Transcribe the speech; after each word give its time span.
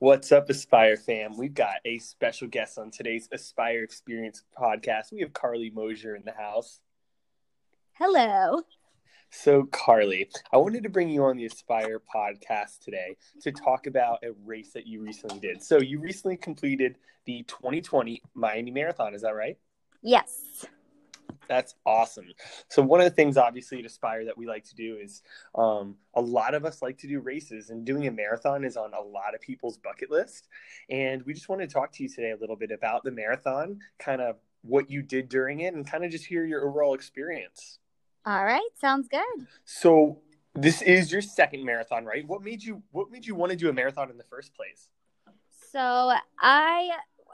What's 0.00 0.30
up, 0.30 0.48
Aspire 0.48 0.96
fam? 0.96 1.36
We've 1.36 1.52
got 1.52 1.78
a 1.84 1.98
special 1.98 2.46
guest 2.46 2.78
on 2.78 2.92
today's 2.92 3.28
Aspire 3.32 3.82
Experience 3.82 4.44
podcast. 4.56 5.10
We 5.10 5.22
have 5.22 5.32
Carly 5.32 5.70
Mosier 5.70 6.14
in 6.14 6.22
the 6.24 6.30
house. 6.30 6.78
Hello. 7.94 8.62
So, 9.30 9.64
Carly, 9.64 10.30
I 10.52 10.56
wanted 10.58 10.84
to 10.84 10.88
bring 10.88 11.08
you 11.08 11.24
on 11.24 11.36
the 11.36 11.46
Aspire 11.46 12.00
podcast 12.14 12.78
today 12.78 13.16
to 13.40 13.50
talk 13.50 13.88
about 13.88 14.20
a 14.22 14.34
race 14.46 14.70
that 14.72 14.86
you 14.86 15.02
recently 15.02 15.40
did. 15.40 15.64
So, 15.64 15.80
you 15.80 15.98
recently 15.98 16.36
completed 16.36 16.96
the 17.24 17.42
2020 17.48 18.22
Miami 18.34 18.70
Marathon, 18.70 19.16
is 19.16 19.22
that 19.22 19.34
right? 19.34 19.58
Yes. 20.00 20.64
That's 21.48 21.74
awesome. 21.86 22.26
So 22.68 22.82
one 22.82 23.00
of 23.00 23.04
the 23.04 23.14
things, 23.14 23.36
obviously, 23.36 23.78
at 23.78 23.86
Aspire 23.86 24.24
that 24.26 24.36
we 24.36 24.46
like 24.46 24.64
to 24.64 24.74
do 24.74 24.98
is 25.02 25.22
um, 25.54 25.96
a 26.14 26.20
lot 26.20 26.54
of 26.54 26.64
us 26.64 26.82
like 26.82 26.98
to 26.98 27.08
do 27.08 27.20
races, 27.20 27.70
and 27.70 27.84
doing 27.84 28.06
a 28.06 28.10
marathon 28.10 28.64
is 28.64 28.76
on 28.76 28.92
a 28.92 29.00
lot 29.00 29.34
of 29.34 29.40
people's 29.40 29.78
bucket 29.78 30.10
list. 30.10 30.48
And 30.90 31.22
we 31.22 31.32
just 31.32 31.48
want 31.48 31.62
to 31.62 31.66
talk 31.66 31.92
to 31.92 32.02
you 32.02 32.08
today 32.08 32.32
a 32.32 32.36
little 32.36 32.56
bit 32.56 32.70
about 32.70 33.02
the 33.02 33.10
marathon, 33.10 33.80
kind 33.98 34.20
of 34.20 34.36
what 34.62 34.90
you 34.90 35.02
did 35.02 35.28
during 35.28 35.60
it, 35.60 35.74
and 35.74 35.86
kind 35.86 36.04
of 36.04 36.10
just 36.10 36.26
hear 36.26 36.44
your 36.44 36.68
overall 36.68 36.94
experience. 36.94 37.78
All 38.26 38.44
right, 38.44 38.68
sounds 38.78 39.08
good. 39.08 39.46
So 39.64 40.20
this 40.54 40.82
is 40.82 41.10
your 41.10 41.22
second 41.22 41.64
marathon, 41.64 42.04
right? 42.04 42.26
What 42.26 42.42
made 42.42 42.62
you 42.62 42.82
What 42.90 43.10
made 43.10 43.24
you 43.24 43.34
want 43.34 43.50
to 43.50 43.56
do 43.56 43.70
a 43.70 43.72
marathon 43.72 44.10
in 44.10 44.18
the 44.18 44.24
first 44.24 44.54
place? 44.54 44.90
So 45.72 46.12
I 46.38 46.90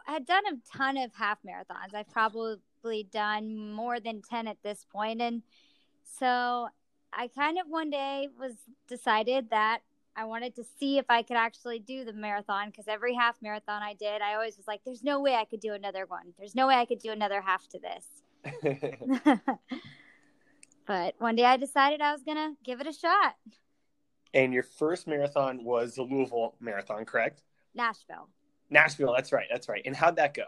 had 0.06 0.26
done 0.26 0.42
a 0.46 0.76
ton 0.76 0.96
of 0.98 1.12
half 1.14 1.38
marathons. 1.46 1.94
I've 1.94 2.10
probably 2.10 2.56
done 3.02 3.72
more 3.72 3.98
than 3.98 4.20
10 4.22 4.46
at 4.46 4.62
this 4.62 4.84
point. 4.92 5.20
And 5.20 5.42
so 6.18 6.68
i 7.12 7.28
kind 7.28 7.58
of 7.58 7.66
one 7.68 7.90
day 7.90 8.28
was 8.38 8.52
decided 8.88 9.50
that 9.50 9.80
i 10.16 10.24
wanted 10.24 10.54
to 10.54 10.64
see 10.78 10.98
if 10.98 11.04
i 11.08 11.22
could 11.22 11.36
actually 11.36 11.78
do 11.78 12.04
the 12.04 12.12
marathon 12.12 12.70
because 12.70 12.88
every 12.88 13.14
half 13.14 13.36
marathon 13.42 13.82
i 13.82 13.94
did 13.94 14.20
i 14.22 14.34
always 14.34 14.56
was 14.56 14.66
like 14.66 14.80
there's 14.84 15.02
no 15.02 15.20
way 15.20 15.34
i 15.34 15.44
could 15.44 15.60
do 15.60 15.72
another 15.72 16.06
one. 16.06 16.32
There's 16.38 16.54
no 16.54 16.66
way 16.66 16.74
i 16.74 16.84
could 16.84 16.98
do 16.98 17.10
another 17.10 17.40
half 17.40 17.68
to 17.68 17.78
this. 17.78 18.06
But 20.86 21.14
one 21.18 21.34
day 21.34 21.46
i 21.46 21.56
decided 21.56 22.02
i 22.02 22.12
was 22.12 22.22
gonna 22.22 22.52
give 22.62 22.80
it 22.80 22.86
a 22.86 22.92
shot. 22.92 23.36
And 24.34 24.52
your 24.52 24.64
first 24.64 25.06
marathon 25.06 25.64
was 25.64 25.94
the 25.94 26.02
louisville 26.02 26.56
marathon 26.60 27.06
correct? 27.06 27.42
Nashville. 27.74 28.28
Nashville 28.68 29.14
that's 29.14 29.32
right 29.32 29.46
that's 29.50 29.68
right. 29.68 29.82
And 29.86 29.96
how'd 29.96 30.16
that 30.16 30.34
go 30.34 30.44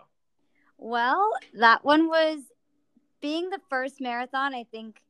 well, 0.79 1.31
that 1.55 1.85
one 1.85 2.09
was 2.09 2.41
being 3.21 3.51
the 3.51 3.61
first 3.69 4.01
marathon. 4.01 4.55
I 4.55 4.65
think 4.65 5.01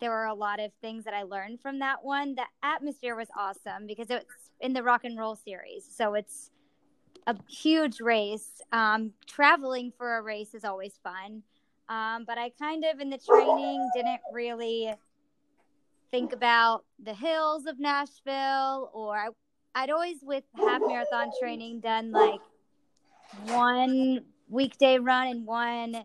there 0.00 0.10
were 0.10 0.26
a 0.26 0.34
lot 0.34 0.58
of 0.58 0.72
things 0.80 1.04
that 1.04 1.14
I 1.14 1.22
learned 1.22 1.60
from 1.60 1.78
that 1.78 2.04
one. 2.04 2.34
The 2.34 2.44
atmosphere 2.62 3.14
was 3.14 3.28
awesome 3.36 3.86
because 3.86 4.10
it's 4.10 4.50
in 4.60 4.72
the 4.72 4.82
rock 4.82 5.04
and 5.04 5.16
roll 5.16 5.36
series. 5.36 5.84
So 5.88 6.14
it's 6.14 6.50
a 7.26 7.36
huge 7.48 8.00
race. 8.00 8.60
Um, 8.72 9.12
traveling 9.26 9.92
for 9.96 10.18
a 10.18 10.22
race 10.22 10.54
is 10.54 10.64
always 10.64 10.98
fun. 11.04 11.42
Um, 11.88 12.24
but 12.26 12.36
I 12.36 12.50
kind 12.58 12.84
of, 12.84 13.00
in 13.00 13.10
the 13.10 13.18
training, 13.18 13.88
didn't 13.94 14.20
really 14.32 14.92
think 16.10 16.32
about 16.32 16.84
the 17.02 17.14
hills 17.14 17.66
of 17.66 17.78
Nashville 17.78 18.90
or 18.92 19.16
I, 19.16 19.28
I'd 19.74 19.90
always, 19.90 20.18
with 20.22 20.44
half 20.56 20.82
marathon 20.84 21.30
training, 21.40 21.80
done 21.80 22.10
like 22.10 22.40
one 23.46 24.24
weekday 24.52 24.98
run 24.98 25.28
and 25.28 25.46
one 25.46 26.04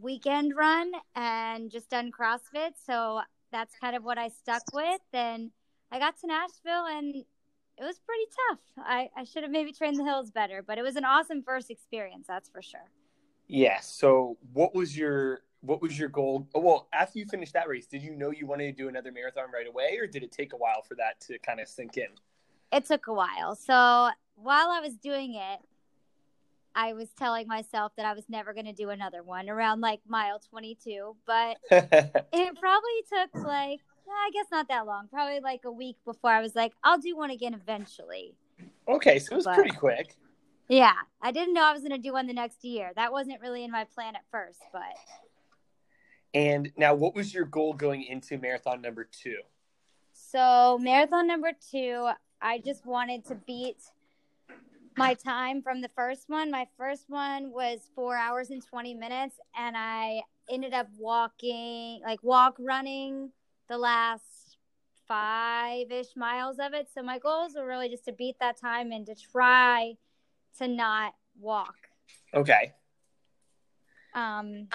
weekend 0.00 0.54
run 0.56 0.90
and 1.14 1.70
just 1.70 1.88
done 1.88 2.10
CrossFit. 2.10 2.72
So 2.84 3.20
that's 3.52 3.74
kind 3.80 3.94
of 3.94 4.02
what 4.02 4.18
I 4.18 4.28
stuck 4.28 4.62
with. 4.72 5.00
And 5.12 5.50
I 5.92 6.00
got 6.00 6.18
to 6.20 6.26
Nashville 6.26 6.86
and 6.86 7.14
it 7.14 7.84
was 7.84 8.00
pretty 8.00 8.24
tough. 8.48 8.58
I, 8.78 9.08
I 9.16 9.24
should 9.24 9.44
have 9.44 9.52
maybe 9.52 9.72
trained 9.72 9.98
the 9.98 10.04
hills 10.04 10.30
better, 10.30 10.62
but 10.66 10.78
it 10.78 10.82
was 10.82 10.96
an 10.96 11.04
awesome 11.04 11.42
first 11.42 11.70
experience, 11.70 12.26
that's 12.26 12.48
for 12.48 12.60
sure. 12.60 12.90
Yeah. 13.46 13.80
So 13.80 14.36
what 14.52 14.74
was 14.74 14.96
your 14.96 15.42
what 15.60 15.80
was 15.80 15.96
your 15.96 16.08
goal? 16.08 16.48
Oh, 16.56 16.60
well, 16.60 16.88
after 16.92 17.20
you 17.20 17.26
finished 17.26 17.52
that 17.52 17.68
race, 17.68 17.86
did 17.86 18.02
you 18.02 18.16
know 18.16 18.32
you 18.32 18.48
wanted 18.48 18.64
to 18.66 18.72
do 18.72 18.88
another 18.88 19.12
marathon 19.12 19.44
right 19.54 19.68
away, 19.68 19.96
or 20.00 20.08
did 20.08 20.24
it 20.24 20.32
take 20.32 20.54
a 20.54 20.56
while 20.56 20.82
for 20.82 20.96
that 20.96 21.20
to 21.28 21.38
kind 21.38 21.60
of 21.60 21.68
sink 21.68 21.96
in? 21.96 22.08
It 22.72 22.84
took 22.84 23.06
a 23.06 23.12
while. 23.12 23.54
So 23.54 24.10
while 24.34 24.70
I 24.70 24.80
was 24.82 24.94
doing 24.94 25.34
it, 25.34 25.60
I 26.74 26.92
was 26.92 27.08
telling 27.18 27.46
myself 27.46 27.92
that 27.96 28.06
I 28.06 28.12
was 28.14 28.24
never 28.28 28.52
going 28.52 28.66
to 28.66 28.72
do 28.72 28.90
another 28.90 29.22
one 29.22 29.48
around 29.48 29.80
like 29.80 30.00
mile 30.06 30.40
22, 30.50 31.16
but 31.26 31.56
it 31.70 32.60
probably 32.60 33.02
took 33.08 33.44
like, 33.44 33.80
I 34.08 34.30
guess 34.32 34.46
not 34.50 34.68
that 34.68 34.86
long, 34.86 35.08
probably 35.08 35.40
like 35.40 35.64
a 35.64 35.72
week 35.72 35.96
before 36.04 36.30
I 36.30 36.40
was 36.40 36.54
like, 36.54 36.72
I'll 36.82 36.98
do 36.98 37.16
one 37.16 37.30
again 37.30 37.54
eventually. 37.54 38.34
Okay, 38.88 39.18
so 39.18 39.32
it 39.32 39.36
was 39.36 39.44
but, 39.44 39.54
pretty 39.54 39.76
quick. 39.76 40.16
Yeah, 40.68 40.94
I 41.20 41.32
didn't 41.32 41.54
know 41.54 41.64
I 41.64 41.72
was 41.72 41.82
going 41.82 41.92
to 41.92 41.98
do 41.98 42.12
one 42.12 42.26
the 42.26 42.32
next 42.32 42.64
year. 42.64 42.92
That 42.96 43.12
wasn't 43.12 43.40
really 43.40 43.64
in 43.64 43.70
my 43.70 43.84
plan 43.84 44.16
at 44.16 44.22
first, 44.30 44.60
but. 44.72 44.82
And 46.34 46.72
now, 46.78 46.94
what 46.94 47.14
was 47.14 47.34
your 47.34 47.44
goal 47.44 47.74
going 47.74 48.04
into 48.04 48.38
marathon 48.38 48.80
number 48.80 49.04
two? 49.04 49.36
So, 50.14 50.78
marathon 50.80 51.26
number 51.26 51.52
two, 51.70 52.08
I 52.40 52.58
just 52.58 52.86
wanted 52.86 53.26
to 53.26 53.34
beat 53.34 53.76
my 54.96 55.14
time 55.14 55.62
from 55.62 55.80
the 55.80 55.88
first 55.88 56.28
one. 56.28 56.50
My 56.50 56.66
first 56.76 57.04
one 57.08 57.50
was 57.50 57.88
four 57.94 58.16
hours 58.16 58.50
and 58.50 58.64
20 58.64 58.94
minutes, 58.94 59.36
and 59.56 59.76
I 59.76 60.22
ended 60.50 60.74
up 60.74 60.88
walking, 60.98 62.00
like 62.04 62.22
walk 62.22 62.56
running 62.58 63.30
the 63.68 63.78
last 63.78 64.58
five 65.08 65.90
ish 65.90 66.16
miles 66.16 66.58
of 66.58 66.74
it. 66.74 66.88
So 66.94 67.02
my 67.02 67.18
goals 67.18 67.54
were 67.56 67.66
really 67.66 67.88
just 67.88 68.04
to 68.06 68.12
beat 68.12 68.36
that 68.40 68.60
time 68.60 68.92
and 68.92 69.06
to 69.06 69.14
try 69.14 69.94
to 70.58 70.68
not 70.68 71.14
walk. 71.40 71.74
Okay. 72.34 72.72
Um, 74.14 74.68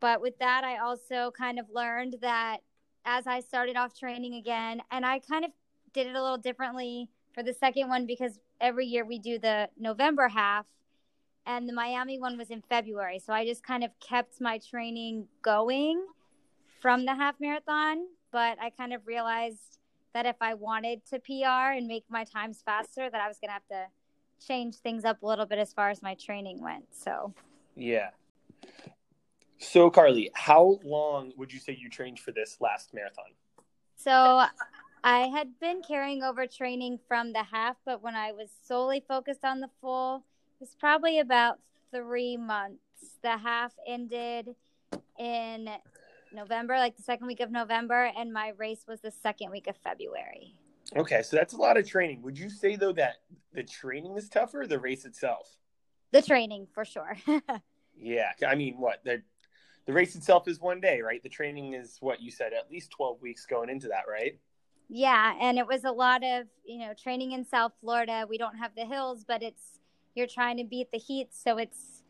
but 0.00 0.20
with 0.20 0.38
that, 0.38 0.64
I 0.64 0.78
also 0.78 1.32
kind 1.36 1.58
of 1.58 1.66
learned 1.72 2.16
that 2.20 2.58
as 3.04 3.26
I 3.26 3.40
started 3.40 3.76
off 3.76 3.98
training 3.98 4.34
again, 4.34 4.82
and 4.90 5.06
I 5.06 5.20
kind 5.20 5.44
of 5.44 5.52
did 5.92 6.06
it 6.06 6.16
a 6.16 6.22
little 6.22 6.38
differently 6.38 7.08
for 7.32 7.42
the 7.42 7.54
second 7.54 7.88
one 7.88 8.06
because 8.06 8.38
every 8.60 8.86
year 8.86 9.04
we 9.04 9.18
do 9.18 9.38
the 9.38 9.68
November 9.78 10.28
half 10.28 10.66
and 11.46 11.68
the 11.68 11.72
Miami 11.72 12.18
one 12.18 12.36
was 12.36 12.50
in 12.50 12.62
February. 12.68 13.18
So 13.18 13.32
I 13.32 13.44
just 13.44 13.62
kind 13.62 13.84
of 13.84 13.90
kept 14.00 14.40
my 14.40 14.58
training 14.58 15.28
going 15.42 16.04
from 16.80 17.04
the 17.04 17.14
half 17.14 17.36
marathon, 17.40 18.06
but 18.32 18.58
I 18.60 18.70
kind 18.70 18.92
of 18.92 19.06
realized 19.06 19.78
that 20.12 20.26
if 20.26 20.36
I 20.40 20.54
wanted 20.54 21.04
to 21.10 21.18
PR 21.20 21.76
and 21.76 21.86
make 21.86 22.04
my 22.08 22.24
times 22.24 22.62
faster 22.64 23.08
that 23.10 23.20
I 23.20 23.28
was 23.28 23.38
going 23.38 23.48
to 23.48 23.52
have 23.52 23.66
to 23.70 23.86
change 24.44 24.76
things 24.76 25.04
up 25.04 25.22
a 25.22 25.26
little 25.26 25.46
bit 25.46 25.58
as 25.58 25.72
far 25.72 25.90
as 25.90 26.02
my 26.02 26.14
training 26.14 26.60
went. 26.62 26.84
So 26.90 27.32
Yeah. 27.76 28.10
So 29.58 29.90
Carly, 29.90 30.30
how 30.34 30.78
long 30.84 31.32
would 31.36 31.52
you 31.52 31.58
say 31.58 31.76
you 31.78 31.88
trained 31.88 32.18
for 32.18 32.32
this 32.32 32.58
last 32.60 32.92
marathon? 32.92 33.32
So 33.96 34.44
I 35.06 35.28
had 35.28 35.60
been 35.60 35.82
carrying 35.86 36.24
over 36.24 36.48
training 36.48 36.98
from 37.06 37.32
the 37.32 37.44
half, 37.44 37.76
but 37.84 38.02
when 38.02 38.16
I 38.16 38.32
was 38.32 38.48
solely 38.66 39.04
focused 39.06 39.44
on 39.44 39.60
the 39.60 39.70
full, 39.80 40.16
it 40.16 40.64
was 40.64 40.74
probably 40.80 41.20
about 41.20 41.60
three 41.92 42.36
months. 42.36 42.80
The 43.22 43.38
half 43.38 43.72
ended 43.86 44.56
in 45.16 45.68
November, 46.32 46.78
like 46.78 46.96
the 46.96 47.04
second 47.04 47.28
week 47.28 47.38
of 47.38 47.52
November, 47.52 48.10
and 48.18 48.32
my 48.32 48.48
race 48.56 48.84
was 48.88 49.00
the 49.00 49.12
second 49.12 49.52
week 49.52 49.68
of 49.68 49.76
February. 49.76 50.56
Okay, 50.96 51.22
so 51.22 51.36
that's 51.36 51.54
a 51.54 51.56
lot 51.56 51.76
of 51.76 51.88
training. 51.88 52.20
Would 52.22 52.36
you 52.36 52.50
say 52.50 52.74
though 52.74 52.94
that 52.94 53.18
the 53.52 53.62
training 53.62 54.16
is 54.16 54.28
tougher, 54.28 54.62
or 54.62 54.66
the 54.66 54.80
race 54.80 55.04
itself? 55.04 55.56
The 56.10 56.20
training 56.20 56.66
for 56.74 56.84
sure. 56.84 57.16
yeah, 57.96 58.32
I 58.44 58.56
mean, 58.56 58.74
what 58.80 59.04
the 59.04 59.22
the 59.86 59.92
race 59.92 60.16
itself 60.16 60.48
is 60.48 60.60
one 60.60 60.80
day, 60.80 61.00
right? 61.00 61.22
The 61.22 61.28
training 61.28 61.74
is 61.74 61.98
what 62.00 62.20
you 62.20 62.32
said, 62.32 62.52
at 62.52 62.72
least 62.72 62.90
twelve 62.90 63.22
weeks 63.22 63.46
going 63.46 63.70
into 63.70 63.86
that, 63.86 64.10
right? 64.10 64.36
Yeah, 64.88 65.34
and 65.40 65.58
it 65.58 65.66
was 65.66 65.84
a 65.84 65.90
lot 65.90 66.22
of, 66.22 66.46
you 66.64 66.78
know, 66.78 66.92
training 66.94 67.32
in 67.32 67.44
South 67.44 67.72
Florida. 67.80 68.24
We 68.28 68.38
don't 68.38 68.56
have 68.56 68.72
the 68.76 68.84
hills, 68.84 69.24
but 69.26 69.42
it's 69.42 69.80
you're 70.14 70.28
trying 70.28 70.56
to 70.58 70.64
beat 70.64 70.90
the 70.92 70.98
heat. 70.98 71.28
So 71.32 71.58
it's 71.58 72.02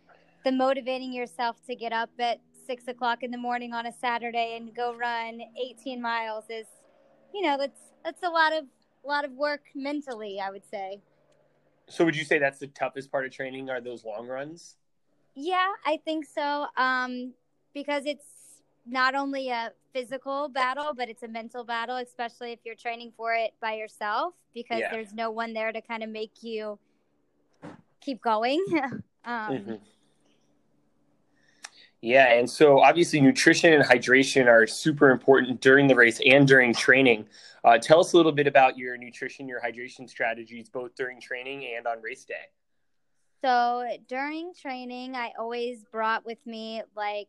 the 0.45 0.53
motivating 0.53 1.13
yourself 1.13 1.57
to 1.67 1.75
get 1.75 1.93
up 1.93 2.11
at 2.19 2.41
six 2.67 2.87
o'clock 2.89 3.23
in 3.23 3.31
the 3.31 3.39
morning 3.39 3.73
on 3.73 3.87
a 3.87 3.93
Saturday 3.93 4.57
and 4.57 4.75
go 4.75 4.95
run 4.95 5.41
18 5.61 6.03
miles 6.03 6.45
is, 6.51 6.67
you 7.33 7.43
know, 7.43 7.57
that's 7.59 7.81
that's 8.05 8.23
a 8.23 8.29
lot 8.29 8.53
of 8.53 8.65
a 9.05 9.09
lot 9.09 9.25
of 9.25 9.33
work 9.33 9.63
mentally. 9.75 10.39
I 10.41 10.51
would 10.51 10.65
say. 10.71 11.01
So 11.89 12.05
would 12.05 12.17
you 12.17 12.25
say 12.25 12.39
that's 12.39 12.59
the 12.59 12.67
toughest 12.67 13.11
part 13.11 13.25
of 13.25 13.33
training? 13.33 13.71
Are 13.71 13.81
those 13.81 14.05
long 14.05 14.27
runs? 14.27 14.77
Yeah, 15.35 15.69
I 15.85 15.99
think 16.05 16.27
so. 16.27 16.67
Um, 16.77 17.35
because 17.75 18.07
it's 18.07 18.25
not 18.87 19.15
only 19.15 19.49
a 19.49 19.73
physical 19.93 20.49
battle, 20.49 20.93
but 20.97 21.09
it's 21.09 21.23
a 21.23 21.29
mental 21.29 21.65
battle, 21.65 21.97
especially 21.97 22.53
if 22.53 22.61
you're 22.65 22.75
training 22.75 23.13
for 23.17 23.35
it 23.35 23.53
by 23.61 23.75
yourself 23.75 24.35
because 24.55 24.81
yeah. 24.81 24.91
there's 24.91 25.13
no 25.13 25.31
one 25.31 25.53
there 25.53 25.73
to 25.73 25.81
kind 25.81 26.03
of 26.03 26.09
make 26.09 26.43
you 26.43 26.79
keep 28.01 28.23
going. 28.23 28.65
um, 29.25 29.53
mm-hmm. 29.53 29.75
Yeah, 32.03 32.35
and 32.35 32.49
so 32.49 32.81
obviously 32.81 33.21
nutrition 33.21 33.73
and 33.73 33.83
hydration 33.83 34.47
are 34.47 34.67
super 34.67 35.11
important 35.11 35.61
during 35.61 35.89
the 35.89 35.95
race 35.97 36.21
and 36.25 36.47
during 36.47 36.73
training. 36.73 37.27
Uh, 37.65 37.79
tell 37.79 37.99
us 37.99 38.13
a 38.13 38.17
little 38.17 38.33
bit 38.33 38.47
about 38.47 38.79
your 38.79 38.97
nutrition, 38.97 39.49
your 39.49 39.61
hydration 39.61 40.09
strategies, 40.09 40.69
both 40.69 40.95
during 40.95 41.21
training 41.21 41.67
and 41.77 41.87
on 41.87 42.01
race 42.01 42.25
day. 42.25 42.35
So 43.43 43.85
during 44.09 44.53
training, 44.55 45.17
I 45.17 45.33
always 45.39 45.85
brought 45.91 46.25
with 46.25 46.39
me 46.47 46.83
like 46.95 47.29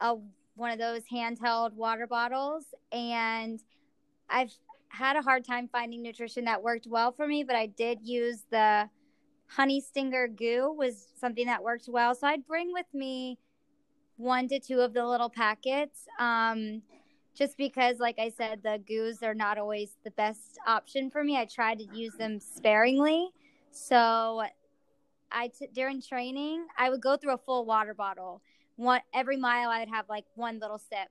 a 0.00 0.16
one 0.54 0.70
of 0.70 0.78
those 0.78 1.02
handheld 1.12 1.72
water 1.74 2.06
bottles, 2.06 2.66
and 2.92 3.60
I've 4.28 4.52
had 4.88 5.16
a 5.16 5.22
hard 5.22 5.44
time 5.44 5.68
finding 5.70 6.02
nutrition 6.02 6.44
that 6.44 6.62
worked 6.62 6.86
well 6.88 7.12
for 7.12 7.26
me, 7.26 7.42
but 7.44 7.56
I 7.56 7.66
did 7.66 8.00
use 8.02 8.44
the 8.50 8.88
honey 9.48 9.80
stinger 9.80 10.28
goo 10.28 10.72
was 10.76 11.08
something 11.18 11.46
that 11.46 11.62
worked 11.62 11.88
well. 11.88 12.14
So 12.14 12.26
I'd 12.26 12.46
bring 12.46 12.72
with 12.72 12.86
me 12.94 13.38
one 14.16 14.48
to 14.48 14.60
two 14.60 14.80
of 14.80 14.94
the 14.94 15.04
little 15.06 15.30
packets. 15.30 16.06
Um, 16.18 16.82
just 17.34 17.56
because, 17.56 17.98
like 17.98 18.18
I 18.20 18.28
said, 18.28 18.60
the 18.62 18.80
goos 18.86 19.22
are 19.22 19.34
not 19.34 19.58
always 19.58 19.96
the 20.04 20.12
best 20.12 20.58
option 20.66 21.10
for 21.10 21.24
me. 21.24 21.36
I 21.36 21.46
try 21.46 21.74
to 21.74 21.84
use 21.92 22.14
them 22.14 22.38
sparingly. 22.38 23.30
So 23.72 24.44
I 25.32 25.48
t- 25.48 25.68
during 25.74 26.00
training, 26.00 26.66
I 26.78 26.90
would 26.90 27.02
go 27.02 27.16
through 27.16 27.34
a 27.34 27.38
full 27.38 27.64
water 27.64 27.92
bottle. 27.92 28.40
One 28.76 29.00
every 29.14 29.36
mile, 29.36 29.70
I 29.70 29.80
would 29.80 29.88
have 29.88 30.08
like 30.08 30.24
one 30.34 30.58
little 30.58 30.78
sip. 30.78 31.08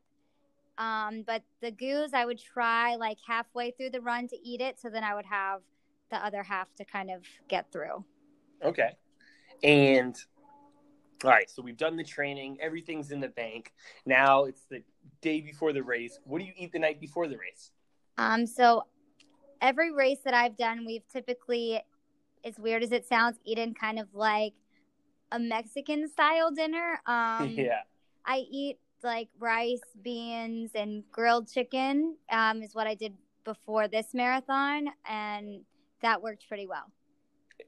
Um, 0.77 1.23
but 1.25 1.43
the 1.61 1.71
goos, 1.71 2.13
I 2.13 2.25
would 2.25 2.39
try 2.39 2.95
like 2.95 3.17
halfway 3.25 3.71
through 3.71 3.91
the 3.91 4.01
run 4.01 4.27
to 4.29 4.37
eat 4.43 4.59
it, 4.59 4.79
so 4.79 4.89
then 4.89 5.03
I 5.03 5.13
would 5.15 5.25
have 5.25 5.61
the 6.09 6.17
other 6.17 6.43
half 6.43 6.67
to 6.75 6.85
kind 6.85 7.11
of 7.11 7.21
get 7.47 7.71
through. 7.71 8.03
Okay, 8.63 8.91
and 9.63 10.15
all 11.23 11.31
right, 11.31 11.49
so 11.49 11.61
we've 11.61 11.77
done 11.77 11.95
the 11.95 12.03
training, 12.03 12.57
everything's 12.61 13.11
in 13.11 13.19
the 13.19 13.29
bank. 13.29 13.73
Now 14.05 14.43
it's 14.43 14.65
the 14.69 14.83
day 15.21 15.39
before 15.39 15.71
the 15.71 15.83
race. 15.83 16.19
What 16.25 16.39
do 16.39 16.45
you 16.45 16.53
eat 16.57 16.73
the 16.73 16.79
night 16.79 16.99
before 16.99 17.27
the 17.27 17.37
race? 17.37 17.71
Um, 18.17 18.45
so 18.45 18.83
every 19.61 19.91
race 19.91 20.19
that 20.25 20.33
I've 20.33 20.57
done, 20.57 20.85
we've 20.85 21.07
typically, 21.11 21.81
as 22.43 22.59
weird 22.59 22.83
as 22.83 22.91
it 22.91 23.07
sounds, 23.07 23.37
eaten 23.45 23.73
kind 23.73 23.99
of 23.99 24.07
like 24.13 24.53
a 25.33 25.39
Mexican 25.39 26.07
style 26.07 26.51
dinner. 26.51 27.01
Um, 27.05 27.49
yeah. 27.57 27.81
I 28.25 28.45
eat 28.49 28.77
like 29.03 29.27
rice, 29.37 29.81
beans, 30.01 30.71
and 30.75 31.03
grilled 31.11 31.51
chicken. 31.51 32.15
Um, 32.31 32.63
is 32.63 32.73
what 32.73 32.87
I 32.87 32.95
did 32.95 33.13
before 33.43 33.89
this 33.89 34.13
marathon, 34.13 34.87
and 35.05 35.61
that 36.01 36.21
worked 36.21 36.47
pretty 36.47 36.67
well. 36.67 36.85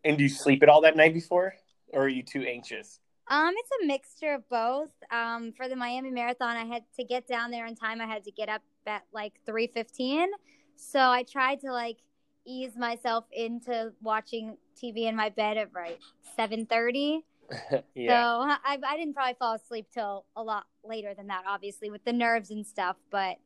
And 0.06 0.18
do 0.18 0.24
you 0.24 0.30
sleep 0.30 0.64
at 0.64 0.70
all 0.70 0.80
that 0.82 0.96
night 0.96 1.14
before, 1.14 1.56
or 1.92 2.04
are 2.04 2.10
you 2.10 2.24
too 2.24 2.44
anxious? 2.44 3.00
Um, 3.28 3.54
it's 3.58 3.72
a 3.84 3.88
mixture 3.88 4.34
of 4.36 4.48
both. 4.50 4.92
Um, 5.12 5.52
for 5.58 5.68
the 5.68 5.76
Miami 5.76 6.12
Marathon, 6.12 6.56
I 6.56 6.66
had 6.66 6.84
to 6.98 7.04
get 7.04 7.28
down 7.28 7.50
there 7.50 7.66
in 7.66 7.76
time. 7.76 8.00
I 8.00 8.06
had 8.06 8.24
to 8.26 8.32
get 8.32 8.50
up 8.50 8.62
at 8.86 9.02
like 9.12 9.34
three 9.46 9.68
fifteen, 9.68 10.30
so 10.76 11.00
I 11.00 11.24
tried 11.24 11.60
to 11.62 11.72
like 11.72 11.98
ease 12.46 12.78
myself 12.78 13.26
into 13.32 13.92
watching 14.02 14.58
TV 14.82 15.06
in 15.06 15.16
my 15.16 15.30
bed 15.30 15.58
at 15.58 15.74
right 15.74 16.00
seven 16.36 16.68
thirty. 16.68 17.26
yeah. 17.96 18.24
So 18.24 18.42
I, 18.66 18.78
I 18.86 18.98
didn't 18.98 19.14
probably 19.14 19.36
fall 19.40 19.56
asleep 19.56 19.88
till 19.94 20.26
a 20.36 20.44
lot 20.44 20.66
later 20.84 21.14
than 21.14 21.28
that, 21.28 21.44
obviously 21.48 21.90
with 21.90 22.04
the 22.06 22.14
nerves 22.14 22.52
and 22.52 22.66
stuff. 22.66 22.98
But 23.10 23.38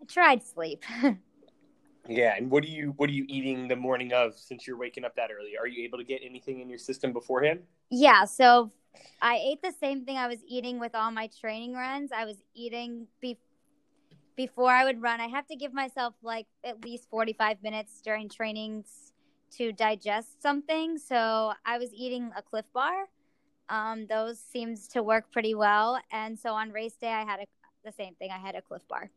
I 0.00 0.04
tried 0.06 0.42
sleep. 0.42 0.84
yeah, 2.08 2.34
and 2.36 2.50
what 2.50 2.64
are 2.64 2.68
you 2.68 2.94
what 2.96 3.08
are 3.10 3.12
you 3.12 3.24
eating 3.28 3.68
the 3.68 3.76
morning 3.76 4.12
of 4.12 4.38
since 4.38 4.66
you're 4.66 4.78
waking 4.78 5.04
up 5.04 5.16
that 5.16 5.30
early? 5.30 5.56
Are 5.58 5.66
you 5.66 5.84
able 5.84 5.98
to 5.98 6.04
get 6.04 6.20
anything 6.24 6.60
in 6.60 6.68
your 6.68 6.78
system 6.78 7.12
beforehand? 7.12 7.60
Yeah, 7.90 8.24
so 8.24 8.70
I 9.22 9.40
ate 9.42 9.62
the 9.62 9.72
same 9.80 10.04
thing 10.04 10.16
I 10.16 10.28
was 10.28 10.38
eating 10.46 10.78
with 10.78 10.94
all 10.94 11.10
my 11.10 11.28
training 11.40 11.74
runs. 11.74 12.10
I 12.12 12.24
was 12.24 12.36
eating 12.54 13.06
be- 13.20 13.38
before 14.36 14.70
I 14.70 14.84
would 14.84 15.02
run. 15.02 15.20
I 15.20 15.26
have 15.26 15.46
to 15.48 15.56
give 15.56 15.72
myself 15.72 16.14
like 16.22 16.46
at 16.64 16.84
least 16.84 17.08
45 17.10 17.62
minutes 17.62 18.00
during 18.02 18.28
trainings 18.28 19.12
to 19.56 19.72
digest 19.72 20.42
something. 20.42 20.98
So 20.98 21.52
I 21.64 21.78
was 21.78 21.92
eating 21.94 22.30
a 22.36 22.42
Clif 22.42 22.64
Bar. 22.72 23.06
Um, 23.68 24.06
those 24.06 24.40
seems 24.40 24.88
to 24.88 25.02
work 25.02 25.30
pretty 25.30 25.54
well. 25.54 26.00
And 26.10 26.38
so 26.38 26.52
on 26.54 26.70
race 26.70 26.94
day, 26.94 27.12
I 27.12 27.24
had 27.24 27.40
a, 27.40 27.44
the 27.84 27.92
same 27.92 28.14
thing. 28.14 28.30
I 28.30 28.38
had 28.38 28.54
a 28.54 28.62
Clif 28.62 28.82
Bar. 28.88 29.10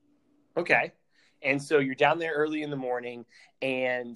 Okay. 0.58 0.92
And 1.44 1.62
so 1.62 1.80
you're 1.80 1.96
down 1.96 2.20
there 2.20 2.34
early 2.34 2.62
in 2.62 2.70
the 2.70 2.76
morning, 2.76 3.26
and 3.64 4.16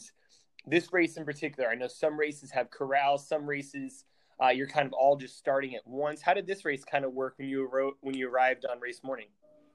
this 0.68 0.94
race 0.94 1.18
in 1.18 1.26
particular, 1.26 1.68
I 1.68 1.74
know 1.74 1.88
some 1.88 2.20
races 2.20 2.52
have 2.52 2.70
corrals, 2.70 3.28
some 3.28 3.48
races 3.48 4.06
uh, 4.44 4.50
you're 4.50 4.68
kind 4.68 4.86
of 4.86 4.94
all 4.94 5.16
just 5.16 5.38
starting 5.38 5.76
at 5.76 5.88
once. 5.88 6.22
How 6.22 6.34
did 6.34 6.46
this 6.46 6.66
race 6.66 6.84
kind 6.84 7.06
of 7.06 7.14
work 7.14 7.36
when 7.38 7.48
you 7.48 7.68
wrote 7.72 7.98
when 8.02 8.16
you 8.16 8.30
arrived 8.30 8.66
on 8.66 8.80
race 8.80 9.02
morning? 9.04 9.28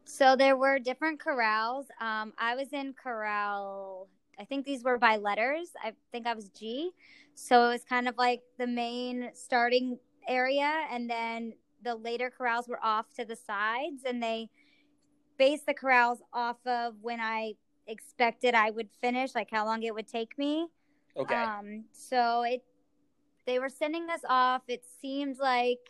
So 0.04 0.36
there 0.36 0.56
were 0.56 0.78
different 0.78 1.20
corrals. 1.20 1.86
Um, 2.00 2.32
I 2.38 2.54
was 2.56 2.72
in 2.72 2.94
corral. 2.94 4.08
I 4.40 4.44
think 4.44 4.64
these 4.64 4.82
were 4.82 4.98
by 4.98 5.16
letters. 5.16 5.70
I 5.82 5.92
think 6.12 6.26
I 6.26 6.34
was 6.34 6.48
G. 6.48 6.92
So 7.34 7.66
it 7.66 7.72
was 7.72 7.84
kind 7.84 8.08
of 8.08 8.16
like 8.16 8.40
the 8.58 8.66
main 8.66 9.30
starting 9.34 9.98
area, 10.26 10.86
and 10.90 11.08
then 11.08 11.52
the 11.82 11.94
later 11.94 12.30
corrals 12.36 12.68
were 12.68 12.82
off 12.82 13.06
to 13.16 13.24
the 13.24 13.36
sides, 13.36 14.04
and 14.06 14.22
they 14.22 14.48
based 15.38 15.66
the 15.66 15.74
corrals 15.74 16.20
off 16.32 16.58
of 16.66 16.94
when 17.00 17.20
I 17.20 17.54
expected 17.86 18.54
I 18.54 18.70
would 18.70 18.88
finish, 19.00 19.34
like 19.34 19.48
how 19.50 19.64
long 19.64 19.82
it 19.82 19.94
would 19.94 20.08
take 20.08 20.38
me. 20.38 20.68
Okay. 21.16 21.34
Um, 21.34 21.84
so 21.92 22.42
it 22.42 22.62
they 23.46 23.58
were 23.58 23.68
sending 23.68 24.08
us 24.10 24.20
off. 24.28 24.62
It 24.68 24.84
seemed 25.00 25.38
like 25.38 25.80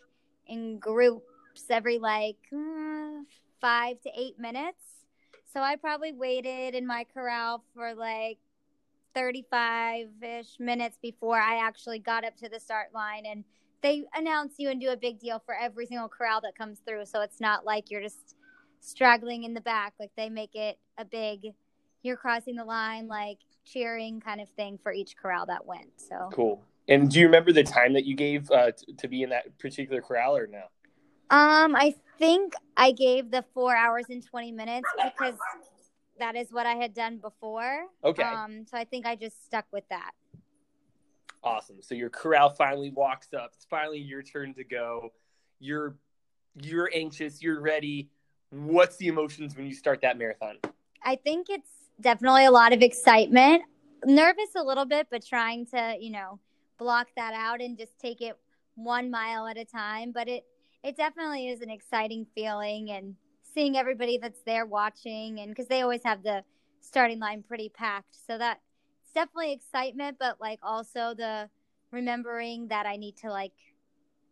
in 0.46 0.78
groups 0.78 1.64
every 1.68 1.98
like 1.98 2.38
uh, 2.52 3.22
five 3.60 4.00
to 4.02 4.10
eight 4.16 4.38
minutes. 4.38 4.99
So 5.52 5.60
I 5.60 5.76
probably 5.76 6.12
waited 6.12 6.74
in 6.74 6.86
my 6.86 7.04
corral 7.12 7.64
for 7.74 7.94
like 7.94 8.38
35 9.14 10.08
ish 10.22 10.60
minutes 10.60 10.96
before 11.02 11.38
I 11.38 11.56
actually 11.56 11.98
got 11.98 12.24
up 12.24 12.36
to 12.36 12.48
the 12.48 12.60
start 12.60 12.94
line. 12.94 13.24
And 13.26 13.44
they 13.82 14.04
announce 14.14 14.54
you 14.58 14.70
and 14.70 14.80
do 14.80 14.90
a 14.90 14.96
big 14.96 15.18
deal 15.18 15.42
for 15.44 15.54
every 15.54 15.86
single 15.86 16.08
corral 16.08 16.40
that 16.42 16.56
comes 16.56 16.78
through. 16.86 17.06
So 17.06 17.22
it's 17.22 17.40
not 17.40 17.64
like 17.64 17.90
you're 17.90 18.02
just 18.02 18.36
straggling 18.80 19.42
in 19.42 19.54
the 19.54 19.60
back. 19.60 19.94
Like 19.98 20.12
they 20.16 20.28
make 20.28 20.54
it 20.54 20.78
a 20.98 21.04
big, 21.04 21.48
you're 22.02 22.16
crossing 22.16 22.54
the 22.54 22.64
line, 22.64 23.08
like 23.08 23.38
cheering 23.64 24.20
kind 24.20 24.40
of 24.40 24.48
thing 24.50 24.78
for 24.80 24.92
each 24.92 25.16
corral 25.16 25.46
that 25.46 25.66
went. 25.66 25.90
So 25.96 26.28
cool. 26.32 26.62
And 26.88 27.10
do 27.10 27.18
you 27.18 27.26
remember 27.26 27.52
the 27.52 27.64
time 27.64 27.92
that 27.94 28.04
you 28.04 28.14
gave 28.14 28.50
uh, 28.50 28.72
t- 28.72 28.92
to 28.94 29.08
be 29.08 29.22
in 29.22 29.30
that 29.30 29.58
particular 29.58 30.00
corral 30.00 30.36
or 30.36 30.46
no? 30.46 30.64
Um, 31.30 31.76
I 31.76 31.94
think 32.18 32.54
I 32.76 32.92
gave 32.92 33.30
the 33.30 33.44
four 33.54 33.74
hours 33.74 34.06
and 34.10 34.24
20 34.24 34.52
minutes 34.52 34.88
because 34.96 35.36
that 36.18 36.36
is 36.36 36.48
what 36.50 36.66
I 36.66 36.74
had 36.74 36.92
done 36.92 37.18
before. 37.18 37.86
Okay. 38.04 38.22
Um, 38.22 38.66
so 38.66 38.76
I 38.76 38.84
think 38.84 39.06
I 39.06 39.16
just 39.16 39.44
stuck 39.46 39.66
with 39.72 39.84
that. 39.90 40.10
Awesome. 41.42 41.76
So 41.80 41.94
your 41.94 42.10
corral 42.10 42.50
finally 42.50 42.90
walks 42.90 43.32
up. 43.32 43.52
It's 43.54 43.64
finally 43.64 43.98
your 43.98 44.22
turn 44.22 44.54
to 44.54 44.64
go. 44.64 45.10
You're 45.58 45.96
you're 46.60 46.90
anxious. 46.92 47.42
You're 47.42 47.60
ready. 47.60 48.10
What's 48.50 48.96
the 48.96 49.06
emotions 49.06 49.56
when 49.56 49.66
you 49.66 49.74
start 49.74 50.00
that 50.02 50.18
marathon? 50.18 50.56
I 51.02 51.16
think 51.16 51.46
it's 51.48 51.70
definitely 52.00 52.44
a 52.44 52.50
lot 52.50 52.72
of 52.72 52.82
excitement. 52.82 53.62
Nervous 54.04 54.50
a 54.56 54.62
little 54.62 54.84
bit, 54.84 55.06
but 55.10 55.24
trying 55.24 55.66
to, 55.66 55.96
you 55.98 56.10
know, 56.10 56.40
block 56.78 57.08
that 57.16 57.32
out 57.34 57.60
and 57.60 57.78
just 57.78 57.98
take 57.98 58.20
it 58.20 58.36
one 58.74 59.10
mile 59.10 59.46
at 59.46 59.56
a 59.56 59.64
time. 59.64 60.12
But 60.12 60.28
it 60.28 60.44
it 60.82 60.96
definitely 60.96 61.48
is 61.48 61.60
an 61.60 61.70
exciting 61.70 62.26
feeling 62.34 62.90
and 62.90 63.14
seeing 63.54 63.76
everybody 63.76 64.18
that's 64.18 64.42
there 64.42 64.66
watching 64.66 65.40
and 65.40 65.50
because 65.50 65.66
they 65.66 65.82
always 65.82 66.02
have 66.04 66.22
the 66.22 66.42
starting 66.80 67.18
line 67.18 67.42
pretty 67.42 67.68
packed. 67.68 68.16
So 68.26 68.38
that 68.38 68.60
it's 69.02 69.12
definitely 69.12 69.52
excitement, 69.52 70.16
but 70.18 70.40
like 70.40 70.60
also 70.62 71.14
the 71.16 71.48
remembering 71.90 72.68
that 72.68 72.86
I 72.86 72.96
need 72.96 73.16
to 73.18 73.30
like 73.30 73.52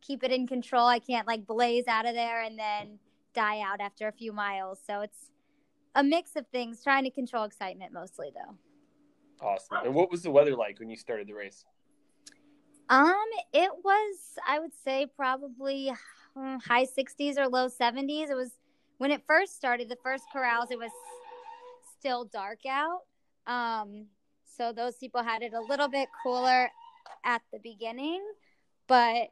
keep 0.01 0.23
it 0.23 0.31
in 0.31 0.47
control. 0.47 0.87
I 0.87 1.01
can't 1.01 1.27
like 1.27 1.47
blaze 1.47 1.87
out 1.89 2.07
of 2.07 2.15
there 2.15 2.43
and 2.43 2.59
then 2.59 2.99
die 3.35 3.61
out 3.61 3.81
after 3.81 4.09
a 4.09 4.13
few 4.13 4.33
miles. 4.33 4.81
So 4.87 5.01
it's 5.01 5.31
a 5.95 6.03
mix 6.03 6.37
of 6.37 6.47
things, 6.49 6.83
trying 6.83 7.05
to 7.05 7.11
control 7.11 7.45
excitement 7.45 7.93
mostly 7.93 8.31
though. 8.33 8.55
Awesome. 9.41 9.79
And 9.85 9.95
what 9.95 10.11
was 10.11 10.23
the 10.23 10.31
weather 10.31 10.55
like 10.57 10.79
when 10.79 10.91
you 10.91 10.97
started 10.97 11.27
the 11.27 11.35
race? 11.35 11.65
Um, 12.89 13.15
it 13.53 13.71
was 13.85 14.39
I 14.47 14.61
would 14.61 14.73
say 14.73 15.07
probably 15.15 15.93
high 16.65 16.87
60s 16.87 17.39
or 17.39 17.49
low 17.49 17.69
70s. 17.69 18.31
It 18.31 18.37
was 18.37 18.51
when 18.99 19.11
it 19.11 19.23
first 19.27 19.57
started, 19.57 19.89
the 19.89 19.97
first 20.03 20.25
corrals, 20.33 20.71
it 20.71 20.79
was 20.79 20.91
still 21.99 22.25
dark 22.25 22.61
out. 22.69 23.01
Um, 23.47 24.07
so 24.45 24.73
those 24.73 24.97
people 24.97 25.23
had 25.23 25.43
it 25.43 25.53
a 25.53 25.61
little 25.61 25.89
bit 25.89 26.09
cooler 26.23 26.69
at 27.25 27.43
the 27.53 27.59
beginning, 27.63 28.23
but 28.87 29.29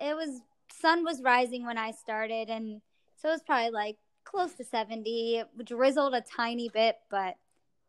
it 0.00 0.14
was 0.14 0.40
sun 0.72 1.04
was 1.04 1.22
rising 1.22 1.64
when 1.64 1.78
I 1.78 1.92
started, 1.92 2.48
and 2.48 2.80
so 3.16 3.28
it 3.28 3.32
was 3.32 3.42
probably 3.42 3.70
like 3.70 3.96
close 4.24 4.54
to 4.54 4.64
70. 4.64 5.38
It 5.38 5.64
drizzled 5.64 6.14
a 6.14 6.20
tiny 6.20 6.68
bit, 6.68 6.96
but 7.10 7.34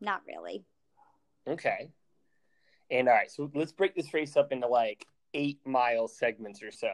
not 0.00 0.22
really. 0.26 0.64
Okay. 1.46 1.90
And 2.90 3.08
all 3.08 3.14
right, 3.14 3.30
so 3.30 3.50
let's 3.54 3.72
break 3.72 3.94
this 3.94 4.12
race 4.12 4.36
up 4.36 4.52
into 4.52 4.66
like 4.66 5.06
eight 5.34 5.60
mile 5.64 6.08
segments 6.08 6.62
or 6.62 6.70
so. 6.70 6.88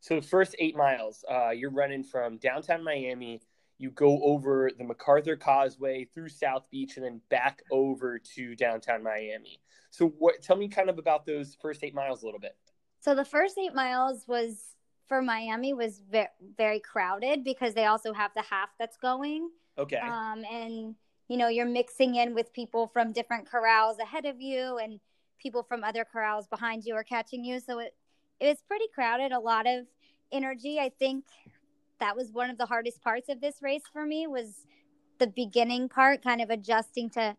So 0.00 0.16
the 0.16 0.26
first 0.26 0.56
eight 0.58 0.76
miles, 0.76 1.24
uh, 1.30 1.50
you're 1.50 1.70
running 1.70 2.02
from 2.02 2.38
downtown 2.38 2.82
Miami. 2.82 3.40
You 3.78 3.90
go 3.90 4.20
over 4.22 4.70
the 4.76 4.84
MacArthur 4.84 5.36
Causeway 5.36 6.06
through 6.12 6.28
South 6.30 6.66
Beach 6.70 6.96
and 6.96 7.04
then 7.04 7.20
back 7.30 7.62
over 7.70 8.18
to 8.34 8.54
downtown 8.56 9.02
Miami. 9.02 9.60
So 9.90 10.08
what? 10.18 10.42
Tell 10.42 10.56
me 10.56 10.68
kind 10.68 10.90
of 10.90 10.98
about 10.98 11.26
those 11.26 11.56
first 11.60 11.84
eight 11.84 11.94
miles 11.94 12.22
a 12.22 12.26
little 12.26 12.40
bit. 12.40 12.56
So 13.00 13.14
the 13.14 13.24
first 13.24 13.56
eight 13.58 13.74
miles 13.74 14.24
was 14.26 14.74
for 15.06 15.22
Miami 15.22 15.72
was 15.74 16.00
very, 16.10 16.28
very 16.56 16.80
crowded 16.80 17.42
because 17.42 17.74
they 17.74 17.86
also 17.86 18.12
have 18.12 18.30
the 18.34 18.42
half 18.42 18.68
that's 18.78 18.96
going. 18.96 19.50
Okay. 19.78 19.96
Um, 19.96 20.44
and 20.50 20.94
you 21.28 21.36
know 21.36 21.48
you're 21.48 21.66
mixing 21.66 22.16
in 22.16 22.34
with 22.34 22.52
people 22.52 22.86
from 22.86 23.12
different 23.12 23.50
corrals 23.50 23.98
ahead 23.98 24.24
of 24.24 24.40
you 24.40 24.78
and 24.78 25.00
people 25.38 25.62
from 25.62 25.84
other 25.84 26.04
corrals 26.04 26.46
behind 26.46 26.84
you 26.84 26.94
are 26.94 27.04
catching 27.04 27.44
you. 27.44 27.60
So 27.60 27.78
it 27.78 27.94
it 28.40 28.46
was 28.46 28.58
pretty 28.66 28.86
crowded. 28.94 29.32
A 29.32 29.38
lot 29.38 29.66
of 29.66 29.86
energy. 30.32 30.78
I 30.78 30.90
think 30.98 31.24
that 32.00 32.16
was 32.16 32.32
one 32.32 32.50
of 32.50 32.58
the 32.58 32.66
hardest 32.66 33.02
parts 33.02 33.28
of 33.28 33.40
this 33.40 33.62
race 33.62 33.82
for 33.92 34.04
me 34.04 34.26
was 34.26 34.66
the 35.18 35.26
beginning 35.26 35.88
part, 35.88 36.22
kind 36.22 36.40
of 36.40 36.50
adjusting 36.50 37.10
to 37.10 37.36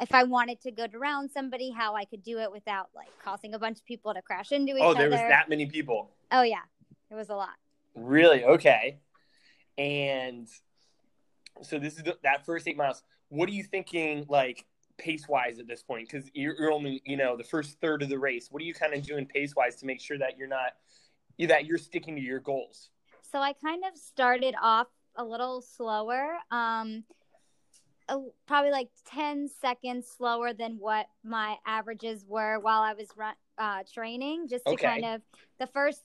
if 0.00 0.14
I 0.14 0.24
wanted 0.24 0.60
to 0.62 0.70
go 0.70 0.86
around 0.94 1.30
somebody, 1.30 1.70
how 1.70 1.94
I 1.94 2.04
could 2.04 2.22
do 2.22 2.38
it 2.38 2.50
without 2.50 2.88
like 2.94 3.08
causing 3.22 3.54
a 3.54 3.58
bunch 3.58 3.78
of 3.78 3.84
people 3.84 4.12
to 4.12 4.22
crash 4.22 4.50
into 4.50 4.74
each 4.74 4.82
other. 4.82 4.84
oh, 4.84 4.90
other. 4.90 4.98
there 4.98 5.10
was 5.10 5.20
that 5.20 5.48
many 5.48 5.66
people. 5.66 6.10
Oh 6.32 6.42
yeah, 6.42 6.62
it 7.10 7.14
was 7.14 7.28
a 7.28 7.34
lot. 7.34 7.54
Really? 7.94 8.44
Okay. 8.44 8.98
And 9.78 10.48
so 11.62 11.78
this 11.78 11.96
is 11.96 12.02
the, 12.02 12.16
that 12.22 12.44
first 12.44 12.66
eight 12.66 12.76
miles. 12.76 13.02
What 13.28 13.48
are 13.48 13.52
you 13.52 13.62
thinking, 13.62 14.26
like 14.28 14.66
pace 14.98 15.28
wise, 15.28 15.58
at 15.58 15.66
this 15.66 15.82
point? 15.82 16.08
Because 16.10 16.30
you're, 16.34 16.54
you're 16.58 16.72
only, 16.72 17.02
you 17.04 17.16
know, 17.16 17.36
the 17.36 17.44
first 17.44 17.80
third 17.80 18.02
of 18.02 18.08
the 18.08 18.18
race. 18.18 18.48
What 18.50 18.62
are 18.62 18.66
you 18.66 18.74
kind 18.74 18.94
of 18.94 19.02
doing 19.02 19.26
pace 19.26 19.54
wise 19.56 19.76
to 19.76 19.86
make 19.86 20.00
sure 20.00 20.18
that 20.18 20.38
you're 20.38 20.48
not 20.48 20.72
that 21.38 21.66
you're 21.66 21.78
sticking 21.78 22.14
to 22.14 22.22
your 22.22 22.40
goals? 22.40 22.90
So 23.32 23.40
I 23.40 23.52
kind 23.54 23.82
of 23.84 23.98
started 23.98 24.54
off 24.60 24.86
a 25.16 25.24
little 25.24 25.60
slower. 25.62 26.36
Um, 26.50 27.04
probably 28.46 28.70
like 28.70 28.88
10 29.06 29.48
seconds 29.48 30.06
slower 30.16 30.52
than 30.52 30.76
what 30.78 31.06
my 31.24 31.56
averages 31.66 32.24
were 32.28 32.58
while 32.60 32.82
I 32.82 32.92
was 32.92 33.08
run, 33.16 33.34
uh, 33.58 33.82
training, 33.92 34.48
just 34.48 34.64
to 34.66 34.72
Okay. 34.72 34.86
kind 34.86 35.04
of 35.04 35.22
the 35.58 35.66
first 35.66 36.02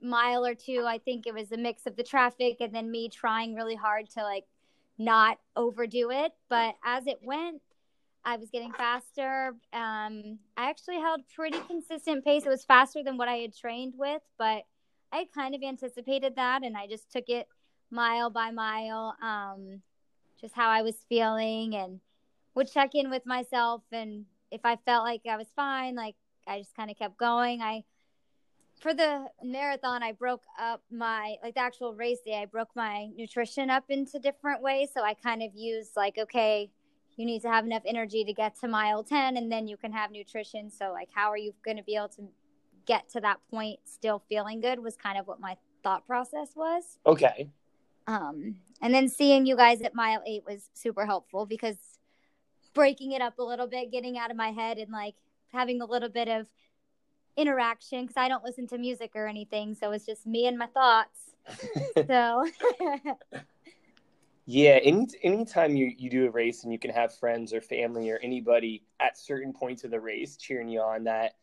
mile 0.00 0.46
or 0.46 0.54
two. 0.54 0.84
I 0.86 0.98
think 0.98 1.26
it 1.26 1.34
was 1.34 1.52
a 1.52 1.56
mix 1.56 1.86
of 1.86 1.96
the 1.96 2.02
traffic 2.02 2.56
and 2.60 2.74
then 2.74 2.90
me 2.90 3.08
trying 3.08 3.54
really 3.54 3.74
hard 3.74 4.08
to 4.10 4.22
like 4.22 4.46
not 4.98 5.38
overdo 5.56 6.10
it. 6.10 6.32
But 6.48 6.76
as 6.84 7.06
it 7.06 7.18
went, 7.22 7.60
I 8.24 8.36
was 8.36 8.50
getting 8.50 8.72
faster. 8.72 9.54
Um, 9.72 10.38
I 10.56 10.68
actually 10.68 11.00
held 11.00 11.22
pretty 11.34 11.58
consistent 11.66 12.24
pace. 12.24 12.44
It 12.44 12.50
was 12.50 12.64
faster 12.64 13.02
than 13.02 13.16
what 13.16 13.28
I 13.28 13.36
had 13.36 13.56
trained 13.56 13.94
with, 13.96 14.22
but 14.38 14.64
I 15.12 15.26
kind 15.34 15.54
of 15.54 15.62
anticipated 15.62 16.36
that, 16.36 16.62
and 16.62 16.76
I 16.76 16.86
just 16.86 17.10
took 17.10 17.28
it 17.28 17.48
mile 17.90 18.30
by 18.30 18.50
mile. 18.50 19.16
Um, 19.22 19.82
just 20.40 20.54
how 20.54 20.68
I 20.68 20.82
was 20.82 20.96
feeling 21.08 21.74
and 21.74 22.00
would 22.54 22.70
check 22.70 22.94
in 22.94 23.10
with 23.10 23.26
myself 23.26 23.82
and 23.92 24.24
if 24.50 24.62
I 24.64 24.76
felt 24.84 25.04
like 25.04 25.22
I 25.30 25.36
was 25.36 25.48
fine, 25.54 25.94
like 25.94 26.16
I 26.46 26.58
just 26.58 26.74
kind 26.74 26.90
of 26.90 26.98
kept 26.98 27.18
going. 27.18 27.62
I 27.62 27.84
for 28.80 28.94
the 28.94 29.26
marathon, 29.44 30.02
I 30.02 30.12
broke 30.12 30.42
up 30.58 30.82
my 30.90 31.36
like 31.42 31.54
the 31.54 31.60
actual 31.60 31.94
race 31.94 32.20
day. 32.24 32.40
I 32.40 32.46
broke 32.46 32.70
my 32.74 33.08
nutrition 33.14 33.70
up 33.70 33.84
into 33.88 34.18
different 34.18 34.62
ways, 34.62 34.90
so 34.92 35.02
I 35.02 35.14
kind 35.14 35.42
of 35.42 35.54
used 35.54 35.92
like 35.96 36.18
okay, 36.18 36.70
you 37.20 37.26
need 37.26 37.42
to 37.42 37.50
have 37.50 37.66
enough 37.66 37.82
energy 37.84 38.24
to 38.24 38.32
get 38.32 38.58
to 38.60 38.66
mile 38.66 39.04
10 39.04 39.36
and 39.36 39.52
then 39.52 39.68
you 39.68 39.76
can 39.76 39.92
have 39.92 40.10
nutrition. 40.10 40.70
So 40.70 40.90
like 40.90 41.10
how 41.14 41.28
are 41.28 41.36
you 41.36 41.52
going 41.64 41.76
to 41.76 41.82
be 41.82 41.96
able 41.96 42.08
to 42.08 42.22
get 42.86 43.08
to 43.10 43.20
that 43.20 43.38
point 43.50 43.78
still 43.84 44.22
feeling 44.28 44.60
good 44.60 44.80
was 44.80 44.96
kind 44.96 45.18
of 45.18 45.26
what 45.26 45.38
my 45.38 45.56
thought 45.82 46.06
process 46.06 46.50
was. 46.56 46.98
Okay. 47.06 47.50
Um, 48.06 48.56
and 48.80 48.94
then 48.94 49.08
seeing 49.08 49.46
you 49.46 49.54
guys 49.54 49.82
at 49.82 49.94
mile 49.94 50.22
eight 50.26 50.44
was 50.46 50.70
super 50.72 51.04
helpful 51.04 51.46
because 51.46 51.76
breaking 52.74 53.12
it 53.12 53.20
up 53.20 53.38
a 53.38 53.42
little 53.42 53.66
bit, 53.66 53.92
getting 53.92 54.18
out 54.18 54.30
of 54.30 54.36
my 54.36 54.50
head, 54.50 54.78
and 54.78 54.90
like 54.90 55.14
having 55.52 55.80
a 55.80 55.84
little 55.84 56.08
bit 56.08 56.28
of 56.28 56.46
interaction 57.36 58.02
because 58.02 58.16
I 58.16 58.28
don't 58.28 58.44
listen 58.44 58.66
to 58.68 58.78
music 58.78 59.12
or 59.14 59.26
anything. 59.26 59.74
So 59.74 59.92
it's 59.92 60.06
just 60.06 60.26
me 60.26 60.46
and 60.46 60.58
my 60.58 60.66
thoughts. 60.66 61.34
so, 62.06 62.46
Yeah, 64.52 64.80
any 64.82 65.06
anytime 65.22 65.76
you, 65.76 65.92
you 65.96 66.10
do 66.10 66.26
a 66.26 66.30
race 66.30 66.64
and 66.64 66.72
you 66.72 66.78
can 66.80 66.90
have 66.90 67.14
friends 67.14 67.54
or 67.54 67.60
family 67.60 68.10
or 68.10 68.18
anybody 68.20 68.82
at 68.98 69.16
certain 69.16 69.52
points 69.52 69.84
of 69.84 69.92
the 69.92 70.00
race 70.00 70.36
cheering 70.36 70.68
you 70.68 70.80
on, 70.80 71.04
that 71.04 71.34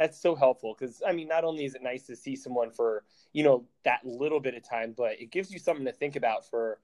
that's 0.00 0.20
so 0.20 0.34
helpful. 0.34 0.74
Because 0.76 1.00
I 1.06 1.12
mean, 1.12 1.28
not 1.28 1.44
only 1.44 1.64
is 1.64 1.76
it 1.76 1.82
nice 1.84 2.06
to 2.08 2.16
see 2.16 2.34
someone 2.34 2.72
for 2.72 3.04
you 3.32 3.44
know 3.44 3.66
that 3.84 4.00
little 4.04 4.40
bit 4.40 4.56
of 4.56 4.68
time, 4.68 4.94
but 4.96 5.12
it 5.20 5.30
gives 5.30 5.52
you 5.52 5.60
something 5.60 5.84
to 5.84 5.92
think 5.92 6.16
about 6.16 6.44
for 6.50 6.80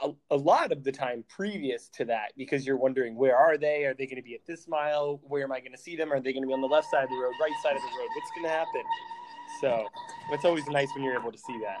a, 0.00 0.12
a 0.30 0.36
lot 0.36 0.70
of 0.70 0.84
the 0.84 0.92
time 0.92 1.24
previous 1.28 1.88
to 1.94 2.04
that. 2.04 2.30
Because 2.36 2.64
you're 2.64 2.76
wondering 2.76 3.16
where 3.16 3.36
are 3.36 3.58
they? 3.58 3.84
Are 3.84 3.94
they 3.94 4.06
going 4.06 4.22
to 4.22 4.22
be 4.22 4.36
at 4.36 4.46
this 4.46 4.68
mile? 4.68 5.20
Where 5.24 5.42
am 5.42 5.50
I 5.50 5.58
going 5.58 5.72
to 5.72 5.78
see 5.78 5.96
them? 5.96 6.12
Are 6.12 6.20
they 6.20 6.32
going 6.32 6.44
to 6.44 6.46
be 6.46 6.54
on 6.54 6.60
the 6.60 6.68
left 6.68 6.88
side 6.88 7.02
of 7.02 7.10
the 7.10 7.16
road, 7.16 7.32
right 7.40 7.50
side 7.64 7.74
of 7.74 7.82
the 7.82 7.88
road? 7.98 8.08
What's 8.14 8.30
going 8.30 8.44
to 8.44 8.50
happen? 8.50 8.82
So 9.60 9.88
it's 10.30 10.44
always 10.44 10.68
nice 10.68 10.86
when 10.94 11.02
you're 11.02 11.18
able 11.18 11.32
to 11.32 11.38
see 11.38 11.58
that. 11.64 11.78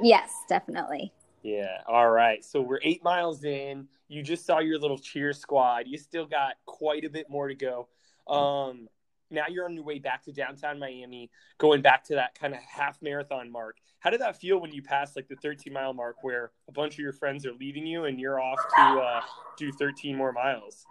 yes, 0.00 0.32
definitely. 0.48 1.12
Yeah. 1.46 1.78
All 1.86 2.10
right. 2.10 2.44
So 2.44 2.60
we're 2.60 2.80
eight 2.82 3.04
miles 3.04 3.44
in. 3.44 3.86
You 4.08 4.24
just 4.24 4.44
saw 4.44 4.58
your 4.58 4.80
little 4.80 4.98
cheer 4.98 5.32
squad. 5.32 5.84
You 5.86 5.96
still 5.96 6.26
got 6.26 6.54
quite 6.66 7.04
a 7.04 7.08
bit 7.08 7.30
more 7.30 7.46
to 7.46 7.54
go. 7.54 7.86
Um, 8.26 8.88
now 9.30 9.44
you're 9.48 9.64
on 9.64 9.74
your 9.74 9.84
way 9.84 10.00
back 10.00 10.24
to 10.24 10.32
downtown 10.32 10.80
Miami, 10.80 11.30
going 11.58 11.82
back 11.82 12.02
to 12.06 12.16
that 12.16 12.36
kind 12.36 12.52
of 12.52 12.58
half 12.58 13.00
marathon 13.00 13.48
mark. 13.48 13.76
How 14.00 14.10
did 14.10 14.22
that 14.22 14.40
feel 14.40 14.60
when 14.60 14.72
you 14.72 14.82
passed 14.82 15.14
like 15.14 15.28
the 15.28 15.36
13 15.36 15.72
mile 15.72 15.94
mark, 15.94 16.16
where 16.24 16.50
a 16.66 16.72
bunch 16.72 16.94
of 16.94 16.98
your 16.98 17.12
friends 17.12 17.46
are 17.46 17.52
leaving 17.52 17.86
you 17.86 18.06
and 18.06 18.18
you're 18.18 18.40
off 18.40 18.58
to 18.76 18.82
uh, 18.82 19.20
do 19.56 19.70
13 19.70 20.16
more 20.16 20.32
miles? 20.32 20.84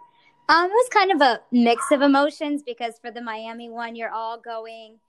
Um, 0.48 0.70
it 0.70 0.72
was 0.72 0.88
kind 0.90 1.12
of 1.12 1.20
a 1.20 1.42
mix 1.52 1.90
of 1.90 2.00
emotions 2.00 2.62
because 2.62 2.94
for 2.98 3.10
the 3.10 3.20
Miami 3.20 3.68
one, 3.68 3.94
you're 3.94 4.10
all 4.10 4.40
going 4.40 5.00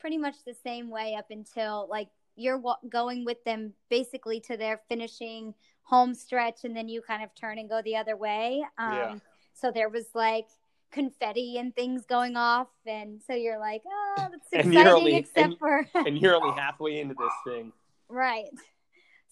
pretty 0.00 0.16
much 0.16 0.36
the 0.46 0.54
same 0.54 0.88
way 0.88 1.14
up 1.14 1.26
until 1.28 1.88
like 1.90 2.08
you're 2.36 2.62
going 2.88 3.24
with 3.24 3.42
them 3.44 3.72
basically 3.90 4.40
to 4.40 4.56
their 4.56 4.80
finishing 4.88 5.54
home 5.82 6.14
stretch, 6.14 6.64
and 6.64 6.76
then 6.76 6.88
you 6.88 7.02
kind 7.02 7.22
of 7.22 7.34
turn 7.34 7.58
and 7.58 7.68
go 7.68 7.80
the 7.82 7.96
other 7.96 8.16
way. 8.16 8.62
Um, 8.78 8.92
Yeah. 8.94 9.14
So 9.54 9.70
there 9.70 9.88
was 9.88 10.06
like 10.14 10.46
confetti 10.90 11.58
and 11.58 11.74
things 11.74 12.06
going 12.06 12.36
off, 12.36 12.68
and 12.86 13.20
so 13.26 13.34
you're 13.34 13.58
like, 13.58 13.82
oh, 13.86 14.14
that's 14.30 14.48
exciting, 14.52 14.86
only- 14.88 15.16
except 15.16 15.38
and- 15.38 15.58
for 15.58 15.86
And 15.94 16.18
you're 16.18 16.34
only 16.34 16.58
halfway 16.60 17.00
into 17.00 17.14
this 17.18 17.32
thing. 17.46 17.72
Right. 18.08 18.48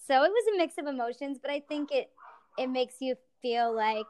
So 0.07 0.25
it 0.25 0.31
was 0.31 0.55
a 0.55 0.59
mix 0.59 0.79
of 0.79 0.87
emotions, 0.87 1.39
but 1.41 1.51
I 1.51 1.61
think 1.61 1.91
it 1.93 2.11
it 2.59 2.67
makes 2.69 2.97
you 3.01 3.17
feel 3.41 3.75
like, 3.75 4.07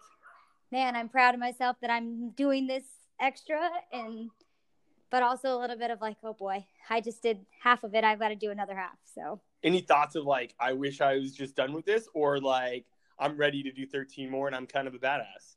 man, 0.72 0.96
I'm 0.96 1.08
proud 1.08 1.34
of 1.34 1.40
myself 1.40 1.76
that 1.80 1.90
I'm 1.90 2.30
doing 2.30 2.66
this 2.66 2.84
extra 3.20 3.70
and 3.92 4.30
but 5.12 5.23
also 5.23 5.54
a 5.54 5.59
little 5.61 5.76
bit 5.76 5.90
of 5.90 6.00
like, 6.00 6.16
oh 6.25 6.33
boy, 6.33 6.64
I 6.88 7.02
just 7.02 7.23
did 7.23 7.45
half 7.62 7.85
of 7.85 7.95
it. 7.95 8.02
I've 8.02 8.19
got 8.19 8.31
to 8.31 8.35
do 8.35 8.50
another 8.50 8.75
half. 8.75 8.97
So 9.14 9.40
Any 9.62 9.83
thoughts 9.83 10.16
of 10.16 10.25
like, 10.25 10.54
I 10.59 10.73
wish 10.73 11.02
I 11.02 11.16
was 11.16 11.33
just 11.33 11.54
done 11.54 11.75
with 11.75 11.85
this, 11.85 12.09
or 12.14 12.40
like, 12.40 12.87
I'm 13.19 13.37
ready 13.37 13.62
to 13.62 13.71
do 13.71 13.87
13 13.87 14.31
more 14.31 14.47
and 14.47 14.57
I'm 14.57 14.66
kind 14.66 14.88
of 14.88 14.95
a 14.95 14.99
badass? 14.99 15.57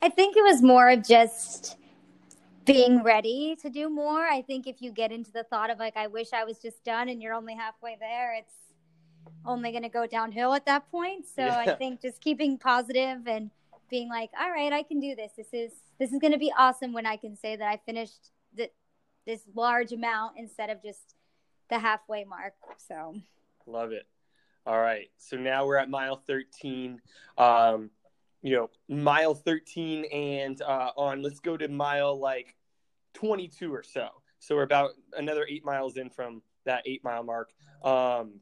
I 0.00 0.08
think 0.08 0.36
it 0.36 0.44
was 0.44 0.62
more 0.62 0.88
of 0.88 1.06
just 1.06 1.76
being 2.64 3.02
ready 3.02 3.56
to 3.60 3.68
do 3.68 3.90
more. 3.90 4.24
I 4.24 4.40
think 4.40 4.68
if 4.68 4.80
you 4.80 4.92
get 4.92 5.10
into 5.10 5.32
the 5.32 5.42
thought 5.42 5.68
of 5.68 5.80
like, 5.80 5.96
I 5.96 6.06
wish 6.06 6.32
I 6.32 6.44
was 6.44 6.58
just 6.58 6.84
done 6.84 7.08
and 7.08 7.20
you're 7.20 7.34
only 7.34 7.56
halfway 7.56 7.96
there, 7.98 8.34
it's 8.34 8.54
only 9.44 9.72
going 9.72 9.82
to 9.82 9.88
go 9.88 10.06
downhill 10.06 10.54
at 10.54 10.64
that 10.66 10.88
point. 10.92 11.26
So 11.34 11.42
I 11.42 11.74
think 11.74 12.02
just 12.02 12.20
keeping 12.20 12.56
positive 12.56 13.26
and 13.26 13.50
being 13.90 14.08
like, 14.08 14.30
all 14.40 14.50
right, 14.50 14.72
I 14.72 14.84
can 14.84 15.00
do 15.00 15.16
this. 15.16 15.32
This 15.36 15.48
is, 15.52 15.72
this 15.98 16.12
is 16.12 16.20
going 16.20 16.32
to 16.32 16.38
be 16.38 16.52
awesome 16.56 16.92
when 16.92 17.04
I 17.04 17.16
can 17.16 17.36
say 17.36 17.56
that 17.56 17.68
I 17.68 17.80
finished 17.84 18.30
the, 18.56 18.70
this 19.26 19.42
large 19.54 19.92
amount 19.92 20.38
instead 20.38 20.70
of 20.70 20.82
just 20.82 21.14
the 21.68 21.78
halfway 21.78 22.24
mark. 22.24 22.54
So 22.78 23.14
Love 23.66 23.92
it. 23.92 24.06
All 24.66 24.80
right. 24.80 25.10
So 25.18 25.36
now 25.36 25.66
we're 25.66 25.76
at 25.76 25.90
mile 25.90 26.16
13. 26.26 27.00
Um, 27.38 27.90
you 28.42 28.54
know, 28.54 28.70
mile 28.88 29.34
13 29.34 30.04
and 30.04 30.62
uh, 30.62 30.90
on, 30.96 31.22
let's 31.22 31.40
go 31.40 31.56
to 31.56 31.68
mile 31.68 32.18
like 32.18 32.54
22 33.14 33.74
or 33.74 33.82
so. 33.82 34.08
So 34.38 34.54
we're 34.54 34.62
about 34.62 34.90
another 35.16 35.46
eight 35.48 35.64
miles 35.64 35.96
in 35.96 36.10
from 36.10 36.42
that 36.64 36.82
eight 36.86 37.02
mile 37.02 37.24
mark. 37.24 37.50
Um, 37.82 38.34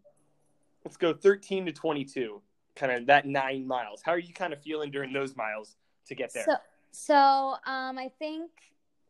let's 0.84 0.96
go 0.96 1.14
13 1.14 1.66
to 1.66 1.72
22, 1.72 2.42
kind 2.76 2.92
of 2.92 3.06
that 3.06 3.26
nine 3.26 3.66
miles. 3.66 4.02
How 4.04 4.12
are 4.12 4.18
you 4.18 4.34
kind 4.34 4.52
of 4.52 4.60
feeling 4.62 4.90
during 4.90 5.12
those 5.12 5.36
miles 5.36 5.76
to 6.08 6.14
get 6.14 6.34
there? 6.34 6.44
So, 6.44 6.56
so 6.90 7.70
um, 7.70 7.96
I 7.98 8.10
think 8.18 8.50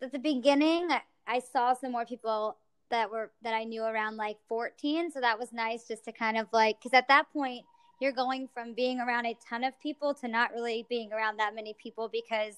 at 0.05 0.13
the 0.13 0.19
beginning, 0.19 0.89
I, 1.27 1.41
saw 1.41 1.75
some 1.75 1.93
more 1.93 2.05
people 2.05 2.57
that 2.91 3.11
were 3.11 3.33
that 3.43 3.55
I 3.55 3.65
knew 3.65 3.83
around 3.83 4.17
like 4.17 4.37
14. 4.49 5.11
So 5.11 5.21
that 5.21 5.39
was 5.39 5.53
nice 5.53 5.89
just 5.89 6.05
to 6.05 6.13
kind 6.13 6.37
of 6.37 6.47
like, 6.53 6.79
because 6.79 6.97
at 6.97 7.09
that 7.09 7.33
point, 7.33 7.65
you're 8.01 8.13
going 8.13 8.49
from 8.53 8.75
being 8.75 9.01
around 9.01 9.27
a 9.27 9.37
ton 9.49 9.65
of 9.65 9.79
people 9.81 10.15
to 10.15 10.29
not 10.29 10.53
really 10.53 10.85
being 10.89 11.13
around 11.13 11.39
that 11.39 11.55
many 11.55 11.75
people 11.83 12.09
because 12.13 12.55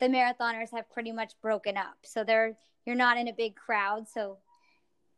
the 0.00 0.06
marathoners 0.06 0.70
have 0.72 0.90
pretty 0.90 1.12
much 1.12 1.32
broken 1.42 1.76
up. 1.76 1.96
So 2.02 2.24
they're 2.24 2.56
you're 2.86 2.96
not 2.96 3.18
in 3.18 3.28
a 3.28 3.32
big 3.32 3.56
crowd. 3.56 4.08
So 4.08 4.38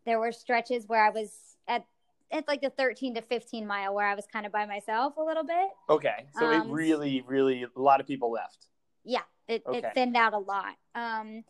there 0.05 0.19
were 0.19 0.33
stretches 0.33 0.89
where 0.89 1.05
I 1.05 1.11
was 1.11 1.31
at 1.69 1.85
it's 2.31 2.49
like 2.49 2.63
the 2.63 2.71
13 2.71 3.15
to 3.17 3.23
15 3.23 3.67
mile 3.67 3.95
where 3.95 4.07
I 4.07 4.15
was 4.15 4.27
kind 4.33 4.47
of 4.47 4.53
by 4.53 4.65
myself 4.65 5.17
a 5.19 5.23
little 5.23 5.45
bit. 5.45 5.69
Okay. 5.91 6.27
So 6.39 6.51
it 6.51 6.61
Um, 6.63 6.71
really, 6.71 7.23
really, 7.27 7.65
a 7.65 7.81
lot 7.81 8.01
of 8.01 8.07
people 8.07 8.33
left. 8.33 8.69
Yeah, 9.05 9.23
it, 9.49 9.63
Okay. 9.67 9.79
it 9.79 9.95
thinned 9.95 10.17
out 10.17 10.33
a 10.33 10.39
lot. 10.39 10.77
Um, 10.95 11.45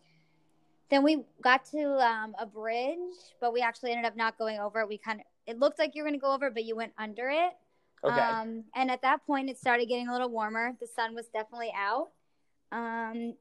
then 0.89 1.03
we 1.03 1.23
got 1.41 1.65
to 1.71 1.97
um, 2.05 2.35
a 2.39 2.45
bridge, 2.45 2.97
but 3.41 3.53
we 3.53 3.61
actually 3.61 3.91
ended 3.91 4.05
up 4.05 4.15
not 4.15 4.37
going 4.37 4.59
over 4.59 4.79
it. 4.81 4.87
We 4.87 4.97
kind 4.97 5.19
of 5.19 5.25
it 5.45 5.59
looked 5.59 5.79
like 5.79 5.95
you 5.95 6.03
were 6.03 6.09
going 6.09 6.19
to 6.19 6.23
go 6.23 6.33
over 6.33 6.47
it, 6.47 6.53
but 6.53 6.63
you 6.63 6.75
went 6.75 6.93
under 6.97 7.29
it. 7.29 7.51
Okay. 8.03 8.19
Um, 8.19 8.63
and 8.75 8.91
at 8.91 9.01
that 9.01 9.25
point, 9.25 9.49
it 9.49 9.57
started 9.57 9.87
getting 9.87 10.07
a 10.07 10.11
little 10.11 10.29
warmer. 10.29 10.73
The 10.79 10.87
sun 10.87 11.15
was 11.15 11.27
definitely 11.27 11.73
out. 11.75 12.09
Um, 12.71 13.33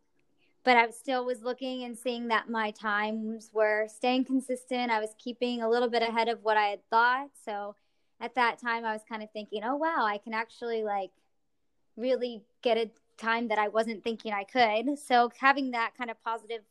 but 0.65 0.77
I 0.77 0.91
still 0.91 1.25
was 1.25 1.43
looking 1.43 1.85
and 1.85 1.99
seeing 1.99 2.29
that 2.29 2.49
my 2.49 2.71
times 2.71 3.51
were 3.53 3.87
staying 3.89 4.25
consistent. 4.25 4.91
I 4.91 5.01
was 5.01 5.11
keeping 5.19 5.63
a 5.63 5.69
little 5.69 5.89
bit 5.89 6.03
ahead 6.03 6.29
of 6.29 6.43
what 6.43 6.57
I 6.57 6.67
had 6.67 6.89
thought. 6.91 7.31
So 7.45 7.75
at 8.21 8.35
that 8.37 8.59
time, 8.61 8.85
I 8.85 8.93
was 8.93 9.03
kind 9.09 9.23
of 9.23 9.31
thinking, 9.33 9.63
oh, 9.65 9.77
wow, 9.77 10.05
I 10.05 10.19
can 10.19 10.35
actually 10.35 10.85
like 10.85 11.11
really 11.97 12.43
get 12.63 12.77
a 12.79 12.91
time 13.19 13.49
that 13.49 13.59
I 13.59 13.69
wasn't 13.69 14.03
thinking 14.03 14.33
I 14.33 14.45
could. 14.45 14.99
So 14.99 15.31
having 15.39 15.71
that 15.73 15.93
kind 15.97 16.11
of 16.11 16.23
positive 16.23 16.63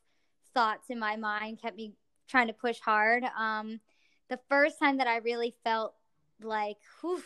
thoughts 0.54 0.90
in 0.90 1.00
my 1.00 1.16
mind 1.16 1.62
kept 1.62 1.78
me 1.78 1.94
trying 2.28 2.48
to 2.48 2.54
push 2.54 2.80
hard. 2.80 3.24
Um, 3.38 3.80
the 4.30 4.40
first 4.50 4.80
time 4.80 4.98
that 4.98 5.08
I 5.08 5.18
really 5.18 5.54
felt 5.64 5.94
like, 6.42 6.78
whew, 7.02 7.22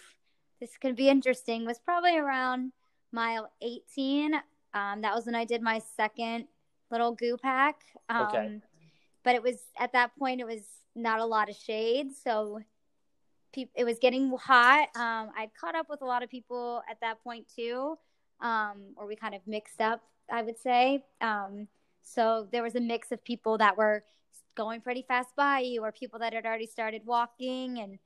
this 0.60 0.78
could 0.78 0.96
be 0.96 1.10
interesting 1.10 1.66
was 1.66 1.80
probably 1.80 2.18
around 2.18 2.72
mile 3.12 3.52
18. 3.62 4.34
Um, 4.74 5.02
that 5.02 5.16
was 5.16 5.26
when 5.26 5.36
I 5.36 5.46
did 5.46 5.62
my 5.62 5.82
second 5.96 6.46
little 6.92 7.14
goo 7.14 7.38
pack. 7.38 7.82
Um, 8.10 8.28
Okay. 8.28 8.62
But 9.24 9.36
it 9.36 9.42
was 9.42 9.58
at 9.80 9.94
that 9.94 10.16
point, 10.20 10.40
it 10.40 10.46
was 10.46 10.62
not 10.96 11.20
a 11.20 11.26
lot 11.26 11.50
of 11.50 11.56
shade. 11.56 12.10
So 12.14 12.60
pe- 13.54 13.70
it 13.76 13.84
was 13.84 13.98
getting 14.00 14.32
hot. 14.38 14.90
Um, 14.96 15.32
I'd 15.36 15.50
caught 15.60 15.74
up 15.76 15.88
with 15.90 16.02
a 16.02 16.06
lot 16.06 16.22
of 16.22 16.30
people 16.30 16.84
at 16.90 17.00
that 17.02 17.24
point 17.24 17.48
too, 17.56 17.98
um, 18.42 18.94
or 18.98 19.08
we 19.08 19.16
kind 19.16 19.36
of 19.36 19.42
mixed 19.48 19.82
up, 19.82 20.02
I 20.32 20.42
would 20.42 20.60
say. 20.60 21.04
Um, 21.22 21.68
so 22.04 22.48
there 22.52 22.64
was 22.64 22.76
a 22.76 22.80
mix 22.82 23.12
of 23.12 23.24
people 23.24 23.58
that 23.58 23.78
were 23.78 24.04
going 24.56 24.82
pretty 24.82 25.04
fast 25.08 25.36
by 25.36 25.60
you, 25.60 25.84
or 25.84 25.92
people 25.92 26.20
that 26.20 26.34
had 26.34 26.46
already 26.46 26.68
started 26.68 27.02
walking, 27.06 27.80
and 27.80 28.00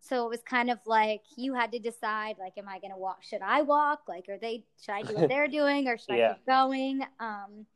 so 0.00 0.26
it 0.26 0.28
was 0.28 0.42
kind 0.42 0.70
of 0.70 0.78
like 0.86 1.22
you 1.36 1.54
had 1.54 1.72
to 1.72 1.78
decide, 1.78 2.36
like, 2.38 2.58
am 2.58 2.68
I 2.68 2.78
going 2.78 2.90
to 2.90 2.98
walk? 2.98 3.22
Should 3.22 3.40
I 3.42 3.62
walk? 3.62 4.02
Like, 4.08 4.28
are 4.28 4.38
they? 4.38 4.64
Should 4.82 4.92
I 4.92 5.02
do 5.02 5.14
what 5.14 5.28
they're 5.30 5.48
doing, 5.48 5.88
or 5.88 5.96
should 5.96 6.12
I 6.12 6.34
keep 6.34 6.46
going? 6.46 7.02
Um, 7.20 7.66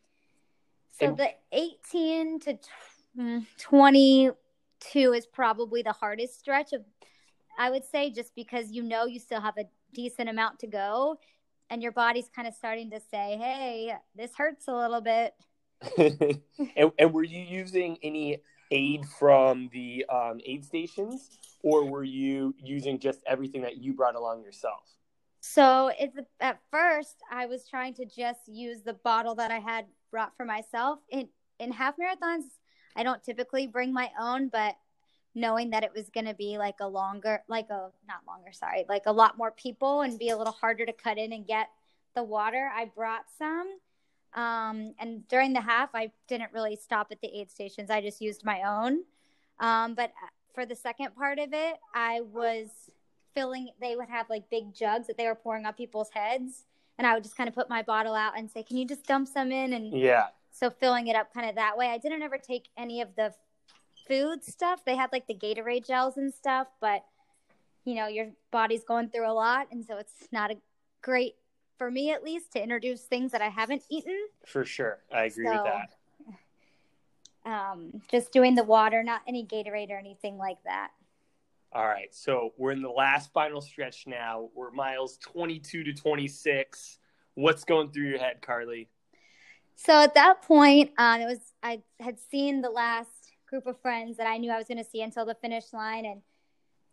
so 0.99 1.07
And- 1.07 1.17
the 1.17 1.31
18 1.53 2.41
to 2.41 2.55
tw- 2.55 2.69
mm, 3.19 3.47
22 3.59 5.13
is 5.13 5.27
probably 5.27 5.83
the 5.83 5.93
hardest 5.93 6.39
stretch 6.39 6.73
of 6.73 6.83
I 7.59 7.71
would 7.71 7.85
say 7.85 8.11
just 8.11 8.35
because 8.37 8.71
you 8.71 8.83
know 8.83 9.07
you 9.07 9.19
still 9.19 9.41
have 9.41 9.57
a 9.59 9.65
decent 9.93 10.29
amount 10.29 10.61
to 10.61 10.67
go 10.69 11.19
and 11.71 11.83
your 11.83 11.93
body's 11.93 12.29
kind 12.35 12.49
of 12.49 12.55
starting 12.55 12.91
to 12.91 13.01
say, 13.01 13.37
"Hey, 13.37 13.95
this 14.15 14.33
hurts 14.37 14.69
a 14.69 14.75
little 14.75 15.01
bit." 15.01 15.35
and, 16.77 16.93
and 16.99 17.13
were 17.13 17.25
you 17.25 17.41
using 17.41 17.99
any 18.03 18.39
aid 18.71 19.07
from 19.19 19.71
the 19.73 20.05
um, 20.09 20.41
aid 20.45 20.65
stations, 20.65 21.31
or 21.63 21.85
were 21.85 22.05
you 22.05 22.55
using 22.59 22.99
just 22.99 23.21
everything 23.27 23.63
that 23.63 23.79
you 23.79 23.93
brought 23.93 24.15
along 24.15 24.43
yourself? 24.43 24.99
So 25.41 25.91
it's 25.99 26.17
at 26.41 26.61
first 26.71 27.17
I 27.31 27.47
was 27.47 27.69
trying 27.69 27.95
to 27.95 28.05
just 28.05 28.41
use 28.49 28.83
the 28.83 28.95
bottle 28.95 29.35
that 29.37 29.51
I 29.51 29.59
had 29.59 29.87
brought 30.11 30.37
for 30.37 30.45
myself. 30.45 30.99
In 31.11 31.29
in 31.59 31.73
half 31.73 31.95
marathons, 31.97 32.45
I 32.97 33.03
don't 33.03 33.23
typically 33.23 33.67
bring 33.67 33.93
my 33.93 34.11
own, 34.19 34.49
but 34.49 34.77
knowing 35.39 35.71
that 35.71 35.85
it 35.85 35.93
was 35.95 36.09
going 36.11 36.27
to 36.27 36.35
be 36.35 36.59
like 36.59 36.77
a 36.81 36.87
longer, 36.87 37.43
like 37.49 37.71
a 37.71 37.91
not 38.07 38.21
longer, 38.27 38.53
sorry, 38.53 38.85
like 38.89 39.05
a 39.07 39.13
lot 39.13 39.39
more 39.39 39.51
people 39.53 40.03
and 40.03 40.19
be 40.19 40.31
a 40.31 40.37
little 40.37 40.53
harder 40.53 40.85
to 40.85 40.93
cut 40.93 41.19
in 41.19 41.33
and 41.33 41.47
get 41.47 41.69
the 42.15 42.23
water, 42.23 42.71
I 42.75 42.87
brought 42.87 43.25
some. 43.39 43.79
Um, 44.35 44.95
and 44.99 45.27
during 45.29 45.53
the 45.53 45.61
half, 45.61 45.91
I 45.95 46.11
didn't 46.27 46.53
really 46.53 46.77
stop 46.77 47.09
at 47.11 47.21
the 47.21 47.29
aid 47.29 47.51
stations. 47.51 47.91
I 47.91 48.01
just 48.01 48.21
used 48.21 48.45
my 48.45 48.63
own. 48.63 49.05
Um, 49.61 49.95
but 49.95 50.13
for 50.55 50.67
the 50.67 50.75
second 50.77 51.15
part 51.15 51.39
of 51.39 51.53
it, 51.53 51.77
I 51.95 52.21
was 52.23 52.69
filling 53.35 53.69
they 53.81 53.95
would 53.95 54.09
have 54.09 54.29
like 54.29 54.49
big 54.51 54.75
jugs 54.75 55.07
that 55.07 55.17
they 55.17 55.27
were 55.27 55.35
pouring 55.35 55.65
on 55.67 55.73
people's 55.75 56.09
heads 56.11 56.65
and 56.97 57.07
i 57.07 57.13
would 57.15 57.23
just 57.23 57.37
kind 57.37 57.47
of 57.47 57.55
put 57.55 57.69
my 57.69 57.83
bottle 57.83 58.15
out 58.15 58.33
and 58.37 58.51
say 58.51 58.63
can 58.63 58.77
you 58.79 58.87
just 58.87 59.07
dump 59.07 59.29
some 59.29 59.53
in 59.53 59.75
and 59.75 59.93
Yeah. 59.97 60.29
so 60.51 60.71
filling 60.71 61.09
it 61.09 61.15
up 61.15 61.33
kind 61.33 61.49
of 61.49 61.55
that 61.57 61.77
way 61.77 61.89
i 61.89 61.99
didn't 61.99 62.23
ever 62.23 62.39
take 62.39 62.69
any 62.77 63.01
of 63.03 63.15
the 63.17 63.33
food 64.09 64.43
stuff 64.45 64.85
they 64.85 64.97
had 64.97 65.11
like 65.13 65.27
the 65.27 65.35
gatorade 65.35 65.87
gels 65.87 66.17
and 66.17 66.33
stuff 66.33 66.67
but 66.81 67.05
you 67.85 67.95
know 67.95 68.07
your 68.07 68.29
body's 68.51 68.85
going 68.85 69.09
through 69.09 69.31
a 69.31 69.33
lot 69.33 69.67
and 69.71 69.85
so 69.85 69.97
it's 69.99 70.15
not 70.33 70.51
a 70.51 70.57
great 71.03 71.35
for 71.77 71.91
me 71.91 72.11
at 72.11 72.25
least 72.25 72.53
to 72.53 72.63
introduce 72.63 73.03
things 73.03 73.33
that 73.33 73.43
i 73.43 73.49
haven't 73.49 73.83
eaten 73.91 74.19
For 74.47 74.65
sure. 74.65 74.99
I 75.15 75.25
agree 75.25 75.49
with 75.49 75.65
that. 75.65 75.91
um, 77.51 78.03
just 78.11 78.33
doing 78.33 78.55
the 78.55 78.65
water 78.65 79.03
not 79.03 79.23
any 79.29 79.45
gatorade 79.47 79.91
or 79.91 79.99
anything 79.99 80.37
like 80.39 80.59
that 80.65 80.91
All 81.73 81.87
right. 81.87 82.13
So 82.15 82.55
we're 82.57 82.73
in 82.73 82.81
the 82.83 82.89
last 82.91 83.31
final 83.35 83.61
stretch 83.61 84.07
now. 84.07 84.49
We're 84.55 84.71
miles 84.71 85.19
22 85.19 85.85
to 85.85 85.93
26. 85.93 86.99
What's 87.35 87.65
going 87.65 87.91
through 87.91 88.09
your 88.09 88.19
head, 88.19 88.41
Carly? 88.41 88.89
So 89.77 89.93
at 89.93 90.15
that 90.15 90.41
point, 90.43 90.93
um, 90.97 91.21
it 91.21 91.27
was 91.27 91.41
I 91.63 91.83
had 92.01 92.19
seen 92.31 92.63
the 92.63 92.71
last 92.71 93.11
group 93.49 93.67
of 93.67 93.81
friends 93.81 94.17
that 94.17 94.27
I 94.27 94.37
knew 94.39 94.51
I 94.51 94.59
was 94.59 94.67
going 94.67 94.79
to 94.79 94.91
see 94.91 95.03
until 95.03 95.25
the 95.25 95.35
finish 95.35 95.73
line, 95.73 96.05
and 96.05 96.23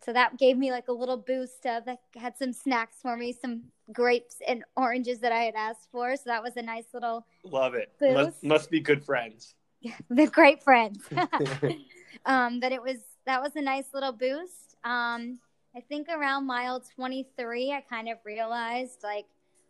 so 0.04 0.12
that 0.12 0.38
gave 0.38 0.56
me 0.56 0.70
like 0.70 0.88
a 0.88 0.92
little 0.92 1.16
boost 1.16 1.66
of 1.66 1.84
that 1.86 1.98
had 2.16 2.36
some 2.36 2.52
snacks 2.52 2.96
for 3.00 3.16
me, 3.16 3.32
some 3.32 3.62
grapes 3.92 4.36
and 4.46 4.64
oranges 4.76 5.20
that 5.20 5.32
I 5.32 5.40
had 5.40 5.54
asked 5.54 5.88
for. 5.90 6.16
So 6.16 6.24
that 6.26 6.42
was 6.42 6.56
a 6.56 6.62
nice 6.62 6.86
little 6.92 7.26
Love 7.44 7.74
it. 7.74 7.92
Boost. 7.98 8.14
Must, 8.14 8.44
must 8.44 8.70
be 8.70 8.80
good 8.80 9.04
friends. 9.04 9.54
the 10.10 10.26
great 10.26 10.62
friends. 10.62 11.04
um, 12.26 12.60
but 12.60 12.72
it 12.72 12.82
was 12.82 12.98
that 13.26 13.42
was 13.42 13.56
a 13.56 13.62
nice 13.62 13.86
little 13.92 14.12
boost. 14.12 14.76
Um, 14.84 15.38
I 15.74 15.80
think 15.88 16.08
around 16.08 16.46
mile 16.46 16.80
23, 16.94 17.72
I 17.72 17.80
kind 17.82 18.08
of 18.08 18.18
realized 18.24 19.02
like 19.02 19.26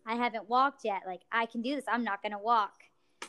I 0.07 0.15
haven't 0.15 0.49
walked 0.49 0.85
yet. 0.85 1.03
Like 1.07 1.23
I 1.33 1.47
can 1.47 1.63
do 1.63 1.75
this. 1.75 1.85
I'm 1.89 2.05
not 2.05 2.23
going 2.23 2.33
to 2.33 2.39
walk. 2.39 2.75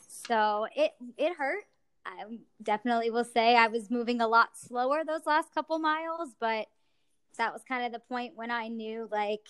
So 0.08 0.68
it 0.76 0.92
it 1.18 1.36
hurt. 1.38 1.64
I 2.08 2.24
definitely 2.64 3.10
will 3.10 3.26
say 3.26 3.56
I 3.56 3.68
was 3.68 3.92
moving 3.92 4.22
a 4.22 4.28
lot 4.28 4.58
slower 4.58 5.04
those 5.06 5.26
last 5.26 5.54
couple 5.54 5.78
miles, 5.80 6.30
but 6.40 6.68
that 7.38 7.54
was 7.54 7.62
kind 7.68 7.86
of 7.86 7.92
the 7.92 8.00
point 8.00 8.34
when 8.36 8.50
I 8.50 8.70
knew 8.70 9.08
like 9.12 9.46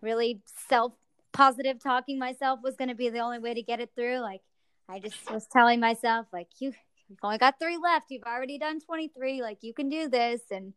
really 0.00 0.42
self 0.68 0.92
positive 1.32 1.82
talking 1.82 2.18
myself 2.18 2.60
was 2.62 2.76
going 2.76 2.88
to 2.88 2.94
be 2.94 3.08
the 3.08 3.20
only 3.20 3.38
way 3.38 3.54
to 3.54 3.62
get 3.62 3.80
it 3.80 3.90
through. 3.94 4.18
Like 4.18 4.42
I 4.88 4.98
just 4.98 5.30
was 5.30 5.46
telling 5.46 5.80
myself 5.80 6.26
like 6.32 6.48
you 6.58 6.72
you've 7.08 7.18
only 7.22 7.38
got 7.38 7.58
3 7.60 7.78
left. 7.78 8.10
You've 8.10 8.24
already 8.24 8.58
done 8.58 8.80
23. 8.80 9.40
Like 9.40 9.58
you 9.62 9.72
can 9.72 9.88
do 9.88 10.08
this 10.08 10.40
and 10.50 10.72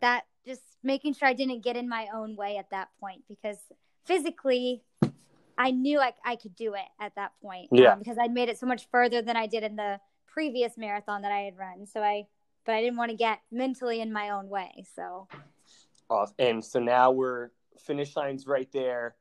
that 0.00 0.24
just 0.46 0.62
making 0.82 1.14
sure 1.14 1.28
I 1.28 1.32
didn't 1.32 1.64
get 1.64 1.76
in 1.76 1.88
my 1.88 2.08
own 2.14 2.36
way 2.36 2.56
at 2.58 2.70
that 2.70 2.88
point 3.00 3.22
because 3.28 3.58
physically 4.04 4.82
I 5.58 5.70
knew 5.70 6.00
I, 6.00 6.12
I 6.24 6.36
could 6.36 6.54
do 6.54 6.74
it 6.74 6.86
at 7.00 7.14
that 7.16 7.32
point. 7.42 7.68
Yeah. 7.72 7.92
Um, 7.92 7.98
because 7.98 8.18
I'd 8.18 8.32
made 8.32 8.48
it 8.48 8.58
so 8.58 8.66
much 8.66 8.88
further 8.90 9.22
than 9.22 9.36
I 9.36 9.46
did 9.46 9.62
in 9.62 9.76
the 9.76 10.00
previous 10.26 10.76
marathon 10.76 11.22
that 11.22 11.32
I 11.32 11.40
had 11.40 11.56
run. 11.56 11.86
So 11.86 12.02
I, 12.02 12.26
but 12.64 12.74
I 12.74 12.80
didn't 12.80 12.96
want 12.96 13.10
to 13.10 13.16
get 13.16 13.40
mentally 13.50 14.00
in 14.00 14.12
my 14.12 14.30
own 14.30 14.48
way. 14.48 14.84
So 14.94 15.28
Awesome. 16.08 16.34
And 16.38 16.64
so 16.64 16.78
now 16.78 17.10
we're 17.10 17.50
finish 17.78 18.16
line's 18.16 18.46
right 18.46 18.70
there. 18.72 19.16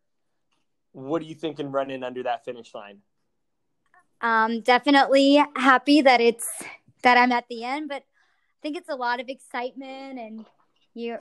What 0.92 1.22
are 1.22 1.26
you 1.26 1.36
thinking 1.36 1.72
running 1.72 2.04
under 2.04 2.24
that 2.24 2.46
finish 2.46 2.74
line? 2.74 3.02
um, 4.22 4.62
definitely 4.62 5.44
happy 5.56 6.02
that 6.02 6.22
it's 6.22 6.50
that 7.04 7.18
I'm 7.18 7.32
at 7.32 7.46
the 7.50 7.64
end, 7.64 7.90
but 7.90 8.02
I 8.02 8.60
think 8.62 8.78
it's 8.78 8.90
a 8.90 8.96
lot 8.96 9.20
of 9.20 9.30
excitement 9.30 10.20
and 10.20 10.46
you, 10.94 11.18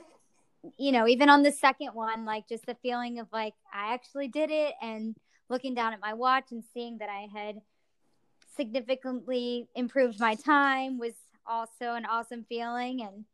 you 0.77 0.91
know, 0.91 1.07
even 1.07 1.29
on 1.29 1.43
the 1.43 1.51
second 1.51 1.89
one, 1.93 2.25
like 2.25 2.47
just 2.47 2.65
the 2.65 2.75
feeling 2.81 3.19
of 3.19 3.27
like 3.31 3.53
I 3.73 3.93
actually 3.93 4.27
did 4.27 4.49
it 4.51 4.73
and 4.81 5.15
looking 5.49 5.73
down 5.73 5.93
at 5.93 5.99
my 5.99 6.13
watch 6.13 6.51
and 6.51 6.63
seeing 6.73 6.97
that 6.99 7.09
I 7.09 7.27
had 7.33 7.61
significantly 8.55 9.67
improved 9.75 10.19
my 10.19 10.35
time 10.35 10.97
was 10.97 11.13
also 11.45 11.93
an 11.93 12.05
awesome 12.05 12.45
feeling. 12.47 13.01
And 13.01 13.25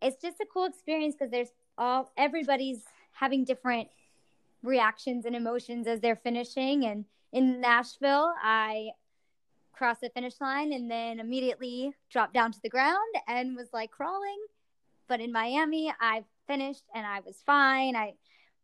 it's 0.00 0.20
just 0.20 0.40
a 0.40 0.46
cool 0.52 0.64
experience 0.64 1.14
because 1.14 1.30
there's 1.30 1.52
all 1.78 2.12
everybody's 2.16 2.84
having 3.12 3.44
different 3.44 3.88
reactions 4.62 5.24
and 5.24 5.34
emotions 5.34 5.86
as 5.86 6.00
they're 6.00 6.16
finishing. 6.16 6.84
And 6.84 7.04
in 7.32 7.60
Nashville 7.60 8.34
I 8.42 8.90
crossed 9.72 10.02
the 10.02 10.10
finish 10.10 10.40
line 10.40 10.72
and 10.72 10.90
then 10.90 11.18
immediately 11.18 11.92
dropped 12.10 12.34
down 12.34 12.52
to 12.52 12.60
the 12.62 12.68
ground 12.68 13.14
and 13.26 13.56
was 13.56 13.72
like 13.72 13.90
crawling. 13.90 14.38
But 15.08 15.20
in 15.20 15.32
Miami 15.32 15.92
I 16.00 16.24
finished 16.52 16.84
and 16.94 17.06
I 17.06 17.20
was 17.24 17.36
fine 17.46 17.96
I 17.96 18.14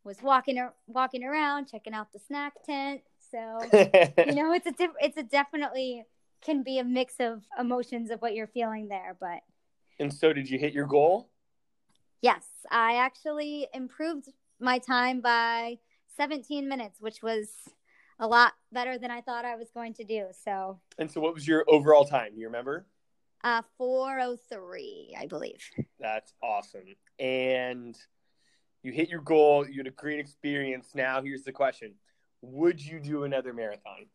was 0.05 0.19
walking 0.23 0.59
walking 0.87 1.25
around 1.25 1.69
checking 1.71 1.95
out 1.95 2.13
the 2.13 2.19
snack 2.19 2.53
tent 2.67 3.01
so 3.31 3.61
you 4.27 4.35
know 4.35 4.53
it's 4.53 4.67
a 4.67 4.73
diff- 4.73 5.01
it's 5.01 5.17
a 5.17 5.23
definitely 5.23 6.05
can 6.45 6.63
be 6.63 6.79
a 6.79 6.85
mix 6.85 7.15
of 7.19 7.43
emotions 7.59 8.11
of 8.11 8.21
what 8.21 8.35
you're 8.35 8.47
feeling 8.47 8.89
there 8.89 9.17
but 9.19 9.41
And 9.99 10.13
so, 10.13 10.33
did 10.33 10.49
you 10.49 10.59
hit 10.59 10.73
your 10.73 10.87
goal? 10.87 11.31
Yes, 12.21 12.45
I 12.71 12.97
actually 12.97 13.69
improved 13.73 14.29
my 14.61 14.79
time 14.79 15.21
by 15.21 15.79
17 16.17 16.69
minutes, 16.69 17.01
which 17.01 17.23
was 17.23 17.49
a 18.19 18.27
lot 18.27 18.53
better 18.73 18.99
than 18.99 19.11
I 19.11 19.21
thought 19.21 19.45
I 19.45 19.57
was 19.57 19.71
going 19.73 19.95
to 19.95 20.05
do. 20.05 20.27
So, 20.45 20.81
and 20.99 21.11
so 21.11 21.21
what 21.21 21.35
was 21.35 21.47
your 21.47 21.65
overall 21.69 22.05
time? 22.05 22.35
Do 22.35 22.41
you 22.41 22.47
remember? 22.47 22.87
Uh, 23.45 23.63
403, 23.77 25.17
I 25.19 25.27
believe. 25.27 25.63
That's 26.01 26.33
awesome. 26.43 26.97
And 27.19 27.97
you 28.83 28.93
hit 28.93 29.09
your 29.09 29.21
goal. 29.21 29.67
You 29.69 29.79
had 29.79 29.87
a 29.87 29.91
great 29.91 30.19
experience. 30.19 30.89
Now, 30.95 31.23
here's 31.23 31.45
the 31.45 31.53
question 31.53 31.95
Would 32.43 32.85
you 32.85 33.01
do 33.01 33.25
another 33.25 33.53
marathon? 33.53 34.07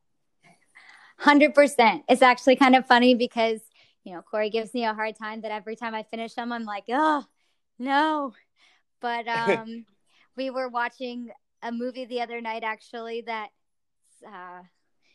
100%. 1.22 2.04
It's 2.10 2.22
actually 2.22 2.56
kind 2.56 2.76
of 2.76 2.86
funny 2.86 3.16
because, 3.16 3.62
you 4.04 4.14
know, 4.14 4.22
Corey 4.22 4.50
gives 4.50 4.74
me 4.74 4.84
a 4.86 4.94
hard 4.94 5.16
time 5.16 5.42
that 5.42 5.52
every 5.52 5.76
time 5.76 5.96
I 5.96 6.04
finish 6.04 6.34
them, 6.34 6.52
I'm 6.52 6.66
like, 6.66 6.86
oh, 6.90 7.24
no. 7.80 8.34
But 9.00 9.28
um, 9.28 9.86
we 10.36 10.50
were 10.50 10.70
watching 10.70 11.30
a 11.62 11.72
movie 11.72 12.06
the 12.06 12.22
other 12.22 12.42
night, 12.42 12.64
actually, 12.64 13.22
that 13.22 13.50
uh, 14.28 14.64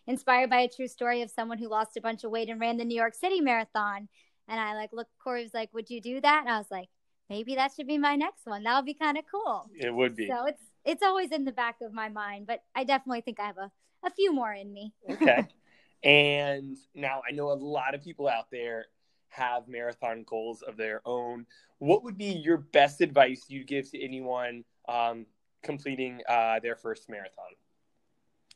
inspired 0.09 0.51
by 0.51 0.61
a 0.61 0.69
true 0.69 0.89
story 0.89 1.23
of 1.23 1.31
someone 1.31 1.59
who 1.59 1.69
lost 1.69 1.97
a 1.97 2.01
bunch 2.01 2.25
of 2.25 2.31
weight 2.31 2.49
and 2.49 2.59
ran 2.59 2.79
the 2.79 2.85
New 2.85 2.97
York 2.97 3.15
City 3.15 3.41
Marathon. 3.41 4.09
And 4.49 4.59
I 4.59 4.75
like, 4.75 4.91
look, 4.93 5.07
Corey 5.23 5.43
was 5.43 5.55
like, 5.55 5.73
would 5.75 5.91
you 5.91 6.01
do 6.01 6.21
that? 6.21 6.41
And 6.41 6.51
I 6.51 6.59
was 6.59 6.71
like, 6.71 6.89
maybe 7.29 7.55
that 7.55 7.73
should 7.77 7.87
be 7.87 7.99
my 7.99 8.17
next 8.17 8.47
one. 8.47 8.65
That 8.65 8.75
would 8.77 8.87
be 8.87 8.95
kind 8.95 9.19
of 9.19 9.25
cool. 9.31 9.71
It 9.79 9.95
would 9.95 10.17
be. 10.17 10.27
So 10.27 10.47
it's 10.47 10.63
it's 10.85 11.03
always 11.03 11.31
in 11.31 11.45
the 11.45 11.53
back 11.53 11.77
of 11.83 11.93
my 11.93 12.09
mind, 12.09 12.47
but 12.47 12.63
I 12.75 12.85
definitely 12.85 13.21
think 13.21 13.39
I 13.39 13.47
have 13.47 13.59
a, 13.59 13.71
a 14.03 14.11
few 14.11 14.33
more 14.33 14.53
in 14.53 14.73
me. 14.73 14.95
okay. 15.09 15.47
And 16.05 16.77
now 16.95 17.23
I 17.29 17.33
know 17.33 17.51
a 17.51 17.55
lot 17.55 17.97
of 17.97 18.05
people 18.05 18.29
out 18.29 18.53
there 18.53 18.87
have 19.31 19.67
marathon 19.67 20.25
goals 20.25 20.63
of 20.63 20.77
their 20.77 21.03
own. 21.05 21.45
What 21.79 22.05
would 22.05 22.17
be 22.17 22.27
your 22.27 22.59
best 22.59 23.01
advice 23.01 23.47
you'd 23.49 23.67
give 23.67 23.91
to 23.91 24.01
anyone 24.01 24.63
um, 24.89 25.27
completing 25.65 26.21
uh, 26.29 26.61
their 26.61 26.77
first 26.77 27.11
marathon? 27.11 27.51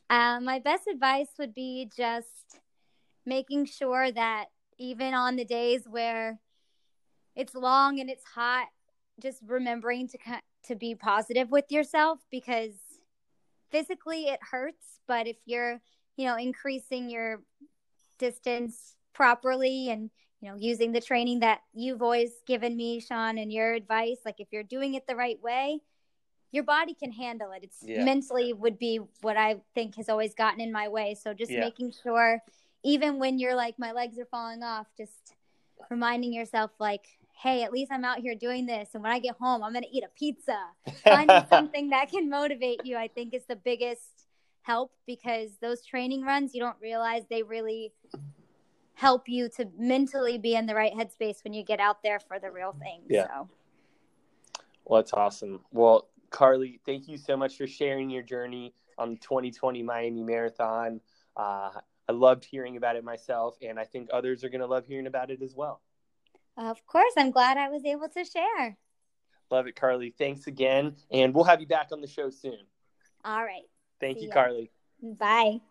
Uh, 0.09 0.39
my 0.41 0.59
best 0.59 0.87
advice 0.87 1.29
would 1.39 1.53
be 1.53 1.89
just 1.95 2.59
making 3.25 3.65
sure 3.65 4.11
that 4.11 4.45
even 4.77 5.13
on 5.13 5.35
the 5.35 5.45
days 5.45 5.83
where 5.89 6.39
it's 7.35 7.55
long 7.55 7.99
and 7.99 8.09
it's 8.09 8.23
hot, 8.23 8.67
just 9.21 9.41
remembering 9.45 10.07
to 10.09 10.17
to 10.67 10.75
be 10.75 10.95
positive 10.95 11.51
with 11.51 11.65
yourself 11.69 12.19
because 12.31 12.73
physically 13.69 14.25
it 14.25 14.39
hurts, 14.51 14.99
but 15.07 15.27
if 15.27 15.37
you're, 15.45 15.81
you 16.15 16.25
know, 16.25 16.37
increasing 16.37 17.09
your 17.09 17.41
distance 18.17 18.95
properly 19.13 19.89
and 19.89 20.09
you 20.41 20.49
know 20.49 20.55
using 20.57 20.91
the 20.91 21.01
training 21.01 21.39
that 21.39 21.59
you've 21.73 22.01
always 22.01 22.31
given 22.47 22.75
me 22.75 22.99
sean 22.99 23.37
and 23.37 23.51
your 23.51 23.73
advice 23.73 24.17
like 24.25 24.39
if 24.39 24.47
you're 24.51 24.63
doing 24.63 24.95
it 24.95 25.05
the 25.07 25.15
right 25.15 25.41
way 25.41 25.79
your 26.53 26.63
body 26.63 26.93
can 26.93 27.11
handle 27.11 27.51
it 27.51 27.63
it's 27.63 27.79
yeah. 27.83 28.03
mentally 28.03 28.53
would 28.53 28.79
be 28.79 28.99
what 29.21 29.35
i 29.35 29.57
think 29.75 29.95
has 29.95 30.07
always 30.07 30.33
gotten 30.33 30.61
in 30.61 30.71
my 30.71 30.87
way 30.87 31.13
so 31.13 31.33
just 31.33 31.51
yeah. 31.51 31.59
making 31.59 31.91
sure 31.91 32.41
even 32.83 33.19
when 33.19 33.37
you're 33.37 33.55
like 33.55 33.77
my 33.77 33.91
legs 33.91 34.17
are 34.17 34.25
falling 34.25 34.63
off 34.63 34.87
just 34.97 35.35
reminding 35.89 36.31
yourself 36.31 36.71
like 36.79 37.05
hey, 37.43 37.63
at 37.63 37.73
least 37.73 37.91
I'm 37.91 38.05
out 38.05 38.19
here 38.19 38.35
doing 38.35 38.65
this. 38.65 38.89
And 38.93 39.03
when 39.03 39.11
I 39.11 39.19
get 39.19 39.35
home, 39.35 39.63
I'm 39.63 39.73
going 39.73 39.83
to 39.83 39.95
eat 39.95 40.03
a 40.03 40.17
pizza. 40.17 40.57
Finding 41.03 41.43
something 41.49 41.89
that 41.89 42.09
can 42.09 42.29
motivate 42.29 42.85
you, 42.85 42.95
I 42.97 43.07
think, 43.07 43.33
is 43.33 43.43
the 43.45 43.55
biggest 43.55 44.27
help 44.61 44.93
because 45.05 45.49
those 45.61 45.85
training 45.85 46.23
runs, 46.23 46.53
you 46.53 46.61
don't 46.61 46.77
realize 46.81 47.23
they 47.29 47.43
really 47.43 47.91
help 48.93 49.27
you 49.27 49.49
to 49.49 49.67
mentally 49.77 50.37
be 50.37 50.55
in 50.55 50.65
the 50.65 50.75
right 50.75 50.93
headspace 50.93 51.43
when 51.43 51.53
you 51.53 51.63
get 51.63 51.79
out 51.79 52.01
there 52.03 52.19
for 52.19 52.39
the 52.39 52.49
real 52.49 52.73
thing. 52.79 53.01
Yeah. 53.09 53.27
So. 53.27 53.49
Well, 54.85 55.01
that's 55.01 55.13
awesome. 55.13 55.61
Well, 55.71 56.07
Carly, 56.33 56.81
thank 56.83 57.07
you 57.07 57.15
so 57.15 57.37
much 57.37 57.57
for 57.57 57.67
sharing 57.67 58.09
your 58.09 58.23
journey 58.23 58.73
on 58.97 59.11
the 59.11 59.17
2020 59.17 59.83
Miami 59.83 60.23
Marathon. 60.23 60.99
Uh, 61.37 61.69
I 62.09 62.11
loved 62.11 62.43
hearing 62.43 62.75
about 62.75 62.95
it 62.95 63.03
myself, 63.03 63.55
and 63.61 63.79
I 63.79 63.85
think 63.85 64.09
others 64.11 64.43
are 64.43 64.49
going 64.49 64.61
to 64.61 64.67
love 64.67 64.85
hearing 64.87 65.05
about 65.07 65.29
it 65.29 65.41
as 65.43 65.53
well. 65.55 65.81
Of 66.57 66.85
course. 66.87 67.13
I'm 67.17 67.31
glad 67.31 67.57
I 67.57 67.69
was 67.69 67.85
able 67.85 68.09
to 68.09 68.25
share. 68.25 68.77
Love 69.51 69.67
it, 69.67 69.75
Carly. 69.75 70.13
Thanks 70.17 70.47
again. 70.47 70.95
And 71.11 71.35
we'll 71.35 71.43
have 71.43 71.61
you 71.61 71.67
back 71.67 71.89
on 71.91 72.01
the 72.01 72.07
show 72.07 72.31
soon. 72.31 72.59
All 73.23 73.43
right. 73.43 73.63
Thank 73.99 74.17
See 74.17 74.23
you, 74.23 74.29
ya. 74.29 74.33
Carly. 74.33 74.71
Bye. 75.01 75.61